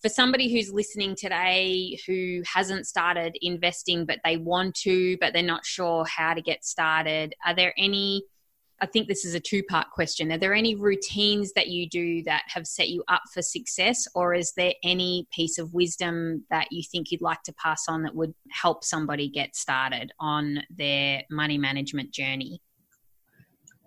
for 0.01 0.09
somebody 0.09 0.51
who's 0.51 0.73
listening 0.73 1.15
today 1.15 1.97
who 2.07 2.41
hasn't 2.51 2.87
started 2.87 3.37
investing, 3.41 4.05
but 4.05 4.19
they 4.23 4.37
want 4.37 4.75
to, 4.75 5.17
but 5.19 5.33
they're 5.33 5.43
not 5.43 5.65
sure 5.65 6.05
how 6.05 6.33
to 6.33 6.41
get 6.41 6.65
started, 6.65 7.35
are 7.45 7.55
there 7.55 7.73
any 7.77 8.23
I 8.83 8.87
think 8.87 9.07
this 9.07 9.25
is 9.25 9.35
a 9.35 9.39
two 9.39 9.61
part 9.61 9.91
question. 9.91 10.31
Are 10.31 10.39
there 10.39 10.55
any 10.55 10.73
routines 10.73 11.53
that 11.53 11.67
you 11.67 11.87
do 11.87 12.23
that 12.23 12.45
have 12.47 12.65
set 12.65 12.89
you 12.89 13.03
up 13.07 13.21
for 13.31 13.43
success, 13.43 14.07
or 14.15 14.33
is 14.33 14.53
there 14.57 14.73
any 14.83 15.27
piece 15.31 15.59
of 15.59 15.71
wisdom 15.71 16.45
that 16.49 16.67
you 16.71 16.81
think 16.91 17.11
you'd 17.11 17.21
like 17.21 17.43
to 17.43 17.53
pass 17.53 17.83
on 17.87 18.01
that 18.01 18.15
would 18.15 18.33
help 18.49 18.83
somebody 18.83 19.29
get 19.29 19.55
started 19.55 20.11
on 20.19 20.63
their 20.75 21.21
money 21.29 21.59
management 21.59 22.11
journey? 22.11 22.59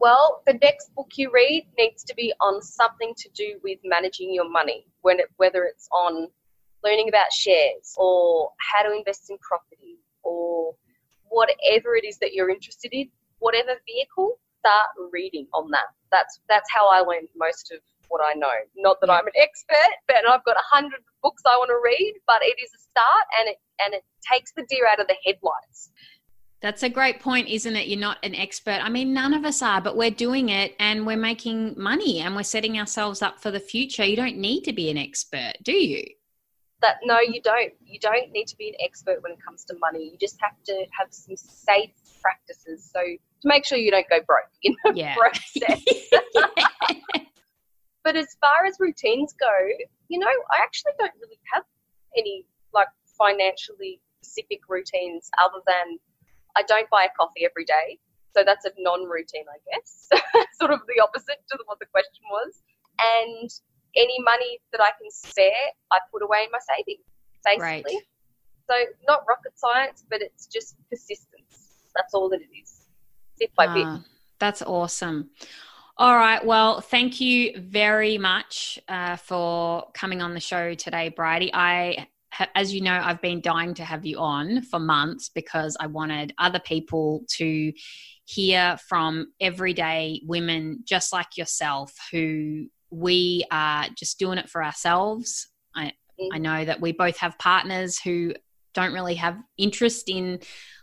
Well, 0.04 0.42
the 0.44 0.58
next 0.60 0.94
book 0.94 1.12
you 1.16 1.30
read 1.32 1.66
needs 1.78 2.04
to 2.04 2.14
be 2.14 2.30
on 2.38 2.60
something 2.60 3.14
to 3.16 3.28
do 3.30 3.58
with 3.64 3.78
managing 3.84 4.34
your 4.34 4.46
money, 4.46 4.84
when 5.00 5.18
it, 5.18 5.28
whether 5.38 5.64
it's 5.64 5.88
on 5.92 6.28
learning 6.84 7.08
about 7.08 7.32
shares 7.32 7.94
or 7.96 8.50
how 8.60 8.82
to 8.82 8.94
invest 8.94 9.30
in 9.30 9.38
property 9.38 9.96
or 10.22 10.74
whatever 11.30 11.96
it 11.96 12.04
is 12.04 12.18
that 12.18 12.34
you're 12.34 12.50
interested 12.50 12.92
in, 12.92 13.08
whatever 13.38 13.80
vehicle, 13.86 14.38
start 14.60 14.88
reading 15.10 15.46
on 15.54 15.70
that. 15.70 15.88
That's 16.12 16.38
that's 16.50 16.68
how 16.70 16.86
I 16.90 17.00
learned 17.00 17.28
most 17.34 17.72
of 17.72 17.80
what 18.08 18.20
I 18.20 18.34
know. 18.34 18.52
Not 18.76 19.00
that 19.00 19.08
I'm 19.08 19.26
an 19.26 19.32
expert, 19.40 19.92
but 20.06 20.28
I've 20.28 20.44
got 20.44 20.56
a 20.56 20.68
hundred 20.70 21.00
books 21.22 21.42
I 21.46 21.56
want 21.56 21.70
to 21.70 21.80
read, 21.82 22.20
but 22.26 22.42
it 22.42 22.60
is 22.62 22.68
a 22.76 22.78
start 22.78 23.24
and 23.40 23.48
it 23.48 23.56
and 23.80 23.94
it 23.94 24.04
takes 24.30 24.52
the 24.52 24.66
deer 24.68 24.86
out 24.86 25.00
of 25.00 25.06
the 25.06 25.16
headlights. 25.24 25.90
That's 26.64 26.82
a 26.82 26.88
great 26.88 27.20
point, 27.20 27.50
isn't 27.50 27.76
it? 27.76 27.88
You're 27.88 28.00
not 28.00 28.16
an 28.22 28.34
expert. 28.34 28.80
I 28.82 28.88
mean, 28.88 29.12
none 29.12 29.34
of 29.34 29.44
us 29.44 29.60
are, 29.60 29.82
but 29.82 29.98
we're 29.98 30.10
doing 30.10 30.48
it 30.48 30.74
and 30.80 31.06
we're 31.06 31.14
making 31.14 31.74
money 31.76 32.20
and 32.20 32.34
we're 32.34 32.42
setting 32.42 32.78
ourselves 32.80 33.20
up 33.20 33.38
for 33.38 33.50
the 33.50 33.60
future. 33.60 34.02
You 34.02 34.16
don't 34.16 34.38
need 34.38 34.62
to 34.62 34.72
be 34.72 34.88
an 34.88 34.96
expert, 34.96 35.52
do 35.62 35.72
you? 35.72 36.02
That 36.80 37.00
no, 37.04 37.20
you 37.20 37.42
don't. 37.42 37.74
You 37.84 38.00
don't 38.00 38.32
need 38.32 38.46
to 38.46 38.56
be 38.56 38.70
an 38.70 38.76
expert 38.82 39.22
when 39.22 39.32
it 39.32 39.38
comes 39.44 39.66
to 39.66 39.76
money. 39.78 40.04
You 40.10 40.16
just 40.18 40.38
have 40.40 40.54
to 40.64 40.86
have 40.98 41.08
some 41.10 41.36
safe 41.36 41.90
practices. 42.22 42.90
So 42.90 43.02
to 43.02 43.18
make 43.44 43.66
sure 43.66 43.76
you 43.76 43.90
don't 43.90 44.08
go 44.08 44.20
broke 44.26 44.48
in 44.62 44.74
the 44.84 44.94
yeah. 44.94 45.14
process. 45.18 45.84
but 48.04 48.16
as 48.16 48.38
far 48.40 48.64
as 48.66 48.76
routines 48.80 49.34
go, 49.38 49.52
you 50.08 50.18
know, 50.18 50.26
I 50.50 50.62
actually 50.62 50.92
don't 50.98 51.12
really 51.20 51.40
have 51.52 51.64
any 52.16 52.46
like 52.72 52.88
financially 53.18 54.00
specific 54.22 54.60
routines 54.66 55.28
other 55.38 55.60
than 55.66 55.98
I 56.56 56.62
don't 56.62 56.88
buy 56.90 57.04
a 57.04 57.12
coffee 57.16 57.44
every 57.44 57.64
day. 57.64 57.98
So 58.36 58.42
that's 58.44 58.64
a 58.64 58.70
non-routine, 58.78 59.44
I 59.48 59.58
guess. 59.70 60.08
sort 60.60 60.72
of 60.72 60.80
the 60.88 61.02
opposite 61.02 61.38
to 61.50 61.58
what 61.66 61.78
the 61.78 61.86
question 61.86 62.24
was. 62.30 62.62
And 62.98 63.50
any 63.96 64.20
money 64.22 64.58
that 64.72 64.80
I 64.80 64.90
can 65.00 65.10
spare, 65.10 65.64
I 65.92 65.98
put 66.12 66.22
away 66.22 66.44
in 66.44 66.50
my 66.50 66.58
savings, 66.76 67.04
basically. 67.44 67.96
Right. 67.96 68.04
So 68.68 68.74
not 69.06 69.22
rocket 69.28 69.58
science, 69.58 70.04
but 70.10 70.20
it's 70.20 70.46
just 70.46 70.76
persistence. 70.90 71.70
That's 71.94 72.12
all 72.12 72.28
that 72.30 72.40
it 72.40 72.50
is 72.60 72.84
bit 73.38 73.54
by 73.56 73.66
bit. 73.66 73.84
Ah, 73.86 74.04
that's 74.38 74.62
awesome. 74.62 75.30
All 75.96 76.16
right. 76.16 76.44
Well, 76.44 76.80
thank 76.80 77.20
you 77.20 77.58
very 77.58 78.18
much 78.18 78.80
uh, 78.88 79.16
for 79.16 79.88
coming 79.94 80.22
on 80.22 80.34
the 80.34 80.40
show 80.40 80.74
today, 80.74 81.10
Bridie. 81.10 81.52
I, 81.54 82.08
as 82.54 82.72
you 82.72 82.80
know, 82.80 83.00
I've 83.02 83.20
been 83.20 83.40
dying 83.40 83.74
to 83.74 83.84
have 83.84 84.04
you 84.04 84.18
on 84.18 84.62
for 84.62 84.78
months 84.78 85.28
because 85.28 85.76
I 85.78 85.86
wanted 85.86 86.34
other 86.38 86.60
people 86.60 87.24
to 87.36 87.72
hear 88.24 88.78
from 88.88 89.32
everyday 89.40 90.22
women 90.24 90.80
just 90.84 91.12
like 91.12 91.36
yourself 91.36 91.92
who 92.10 92.66
we 92.90 93.44
are 93.50 93.86
just 93.96 94.18
doing 94.18 94.38
it 94.38 94.48
for 94.48 94.64
ourselves. 94.64 95.48
I, 95.74 95.92
I 96.32 96.38
know 96.38 96.64
that 96.64 96.80
we 96.80 96.92
both 96.92 97.18
have 97.18 97.38
partners 97.38 97.98
who 97.98 98.34
don't 98.72 98.92
really 98.92 99.14
have 99.16 99.38
interest 99.58 100.08
in 100.08 100.40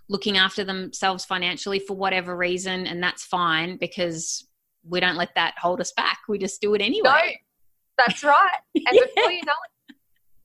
looking 0.09 0.37
after 0.37 0.63
themselves 0.63 1.25
financially 1.25 1.79
for 1.79 1.95
whatever 1.95 2.35
reason, 2.35 2.85
and 2.85 3.01
that's 3.01 3.23
fine 3.23 3.77
because 3.77 4.45
we 4.83 4.99
don't 4.99 5.15
let 5.15 5.33
that 5.35 5.55
hold 5.57 5.79
us 5.79 5.93
back. 5.93 6.19
We 6.27 6.37
just 6.37 6.61
do 6.61 6.73
it 6.73 6.81
anyway. 6.81 7.03
No, 7.03 8.05
that's 8.05 8.23
right. 8.23 8.59
And 8.75 8.85
yeah. 8.91 9.01
before 9.15 9.31
you 9.31 9.45
know 9.45 9.51
it, 9.51 9.71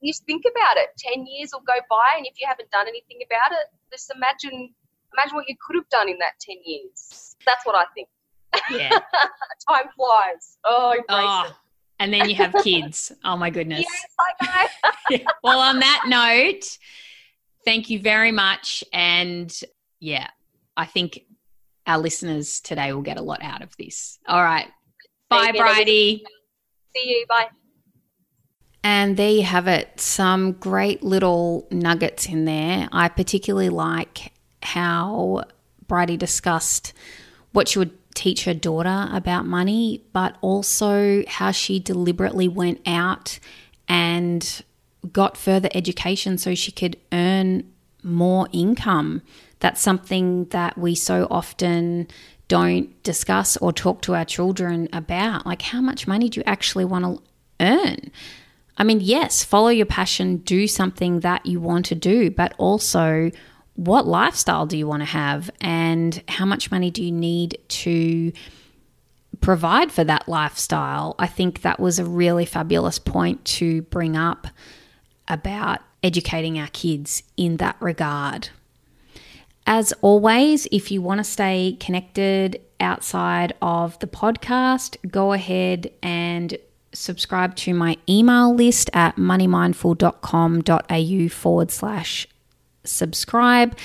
you 0.01 0.11
just 0.11 0.25
think 0.25 0.43
about 0.49 0.77
it. 0.77 0.89
Ten 0.97 1.25
years 1.25 1.51
will 1.53 1.65
go 1.65 1.79
by, 1.89 2.17
and 2.17 2.25
if 2.25 2.33
you 2.39 2.47
haven't 2.47 2.71
done 2.71 2.87
anything 2.87 3.19
about 3.25 3.51
it, 3.51 3.65
just 3.91 4.11
imagine 4.15 4.73
imagine 5.13 5.35
what 5.35 5.47
you 5.47 5.55
could 5.65 5.75
have 5.75 5.89
done 5.89 6.09
in 6.09 6.17
that 6.19 6.33
ten 6.39 6.57
years. 6.65 7.35
That's 7.45 7.65
what 7.65 7.75
I 7.75 7.85
think. 7.95 8.07
Yeah, 8.71 8.89
time 9.69 9.89
flies. 9.95 10.57
Oh, 10.63 10.91
embrace 10.91 11.05
oh. 11.09 11.45
it 11.47 11.53
and 11.99 12.13
then 12.13 12.29
you 12.29 12.35
have 12.35 12.53
kids. 12.63 13.11
Oh 13.23 13.37
my 13.37 13.49
goodness. 13.49 13.85
Yes, 13.89 14.05
I 14.19 14.69
know. 15.09 15.17
well, 15.43 15.59
on 15.59 15.79
that 15.79 16.03
note, 16.07 16.77
thank 17.65 17.89
you 17.89 17.99
very 17.99 18.31
much. 18.31 18.83
And 18.93 19.53
yeah, 19.99 20.27
I 20.75 20.85
think 20.85 21.21
our 21.85 21.97
listeners 21.97 22.59
today 22.59 22.93
will 22.93 23.01
get 23.01 23.17
a 23.17 23.21
lot 23.21 23.41
out 23.41 23.61
of 23.61 23.75
this. 23.77 24.19
All 24.27 24.43
right. 24.43 24.67
Bye, 25.29 25.51
Bridie. 25.51 26.23
See 26.95 27.09
you. 27.09 27.25
Bye. 27.27 27.47
And 28.87 29.17
there 29.17 29.31
you 29.31 29.43
have 29.43 29.67
it. 29.67 29.99
Some 29.99 30.53
great 30.53 31.03
little 31.03 31.67
nuggets 31.69 32.25
in 32.25 32.45
there. 32.45 32.87
I 32.93 33.09
particularly 33.09 33.67
like 33.67 34.31
how 34.63 35.43
Bridie 35.87 36.15
discussed 36.15 36.93
what 37.51 37.67
she 37.67 37.79
would 37.79 37.91
teach 38.15 38.45
her 38.45 38.53
daughter 38.53 39.09
about 39.11 39.45
money, 39.45 40.05
but 40.13 40.37
also 40.39 41.25
how 41.27 41.51
she 41.51 41.81
deliberately 41.81 42.47
went 42.47 42.79
out 42.87 43.39
and 43.89 44.63
got 45.11 45.35
further 45.35 45.67
education 45.73 46.37
so 46.37 46.55
she 46.55 46.71
could 46.71 46.95
earn 47.11 47.69
more 48.03 48.47
income. 48.53 49.21
That's 49.59 49.81
something 49.81 50.45
that 50.45 50.77
we 50.77 50.95
so 50.95 51.27
often 51.29 52.07
don't 52.47 53.03
discuss 53.03 53.57
or 53.57 53.73
talk 53.73 54.01
to 54.03 54.15
our 54.15 54.23
children 54.23 54.87
about. 54.93 55.45
Like, 55.45 55.61
how 55.61 55.81
much 55.81 56.07
money 56.07 56.29
do 56.29 56.39
you 56.39 56.43
actually 56.45 56.85
want 56.85 57.03
to 57.03 57.21
earn? 57.59 58.11
I 58.77 58.83
mean, 58.83 58.99
yes, 59.01 59.43
follow 59.43 59.69
your 59.69 59.87
passion, 59.87 60.37
do 60.37 60.67
something 60.67 61.21
that 61.21 61.45
you 61.45 61.59
want 61.59 61.87
to 61.87 61.95
do, 61.95 62.29
but 62.29 62.53
also 62.57 63.31
what 63.75 64.07
lifestyle 64.07 64.65
do 64.65 64.77
you 64.77 64.87
want 64.87 65.01
to 65.01 65.05
have 65.05 65.49
and 65.61 66.23
how 66.27 66.45
much 66.45 66.71
money 66.71 66.91
do 66.91 67.03
you 67.03 67.11
need 67.11 67.59
to 67.69 68.31
provide 69.41 69.91
for 69.91 70.03
that 70.03 70.27
lifestyle, 70.27 71.15
I 71.19 71.27
think 71.27 71.61
that 71.61 71.79
was 71.79 71.99
a 71.99 72.05
really 72.05 72.45
fabulous 72.45 72.99
point 72.99 73.43
to 73.45 73.83
bring 73.83 74.15
up 74.15 74.47
about 75.27 75.79
educating 76.03 76.59
our 76.59 76.67
kids 76.67 77.23
in 77.35 77.57
that 77.57 77.75
regard. 77.79 78.49
As 79.65 79.93
always, 80.01 80.65
if 80.71 80.91
you 80.91 81.01
want 81.01 81.19
to 81.19 81.23
stay 81.23 81.77
connected 81.79 82.61
outside 82.79 83.53
of 83.61 83.99
the 83.99 84.07
podcast, 84.07 84.95
go 85.09 85.33
ahead 85.33 85.91
and 86.01 86.57
subscribe 86.93 87.55
to 87.57 87.73
my 87.73 87.97
email 88.09 88.53
list 88.53 88.89
at 88.93 89.15
moneymindful.com.au 89.17 91.29
forward 91.29 91.71
slash 91.71 92.27
subscribe, 92.83 93.75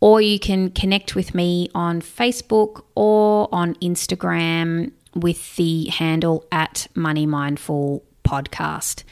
or 0.00 0.20
you 0.20 0.38
can 0.38 0.70
connect 0.70 1.14
with 1.14 1.34
me 1.34 1.70
on 1.74 2.02
Facebook 2.02 2.84
or 2.94 3.48
on 3.52 3.74
Instagram 3.76 4.92
with 5.14 5.56
the 5.56 5.86
handle 5.86 6.44
at 6.50 6.88
Money 6.94 7.26
Mindful 7.26 8.02
Podcast. 8.24 9.04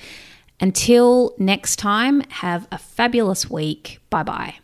Until 0.60 1.34
next 1.38 1.76
time, 1.76 2.20
have 2.28 2.66
a 2.70 2.78
fabulous 2.78 3.50
week. 3.50 3.98
Bye 4.10 4.22
bye. 4.22 4.54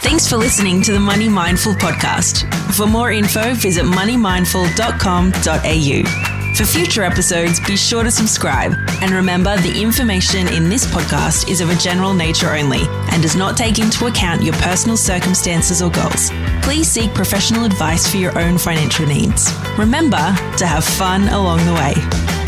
Thanks 0.00 0.28
for 0.28 0.36
listening 0.36 0.82
to 0.82 0.92
the 0.92 1.00
Money 1.00 1.28
Mindful 1.28 1.72
podcast. 1.74 2.44
For 2.74 2.86
more 2.86 3.10
info, 3.10 3.54
visit 3.54 3.84
moneymindful.com.au. 3.84 6.35
For 6.56 6.64
future 6.64 7.02
episodes, 7.02 7.60
be 7.60 7.76
sure 7.76 8.02
to 8.02 8.10
subscribe. 8.10 8.72
And 9.02 9.10
remember, 9.10 9.58
the 9.58 9.78
information 9.78 10.48
in 10.48 10.70
this 10.70 10.86
podcast 10.86 11.50
is 11.50 11.60
of 11.60 11.68
a 11.68 11.74
general 11.74 12.14
nature 12.14 12.54
only 12.54 12.80
and 13.12 13.20
does 13.20 13.36
not 13.36 13.58
take 13.58 13.78
into 13.78 14.06
account 14.06 14.42
your 14.42 14.54
personal 14.54 14.96
circumstances 14.96 15.82
or 15.82 15.90
goals. 15.90 16.30
Please 16.62 16.90
seek 16.90 17.12
professional 17.12 17.64
advice 17.66 18.10
for 18.10 18.16
your 18.16 18.38
own 18.38 18.56
financial 18.56 19.06
needs. 19.06 19.52
Remember 19.76 20.34
to 20.56 20.66
have 20.66 20.82
fun 20.82 21.28
along 21.28 21.58
the 21.66 21.74
way. 21.74 22.45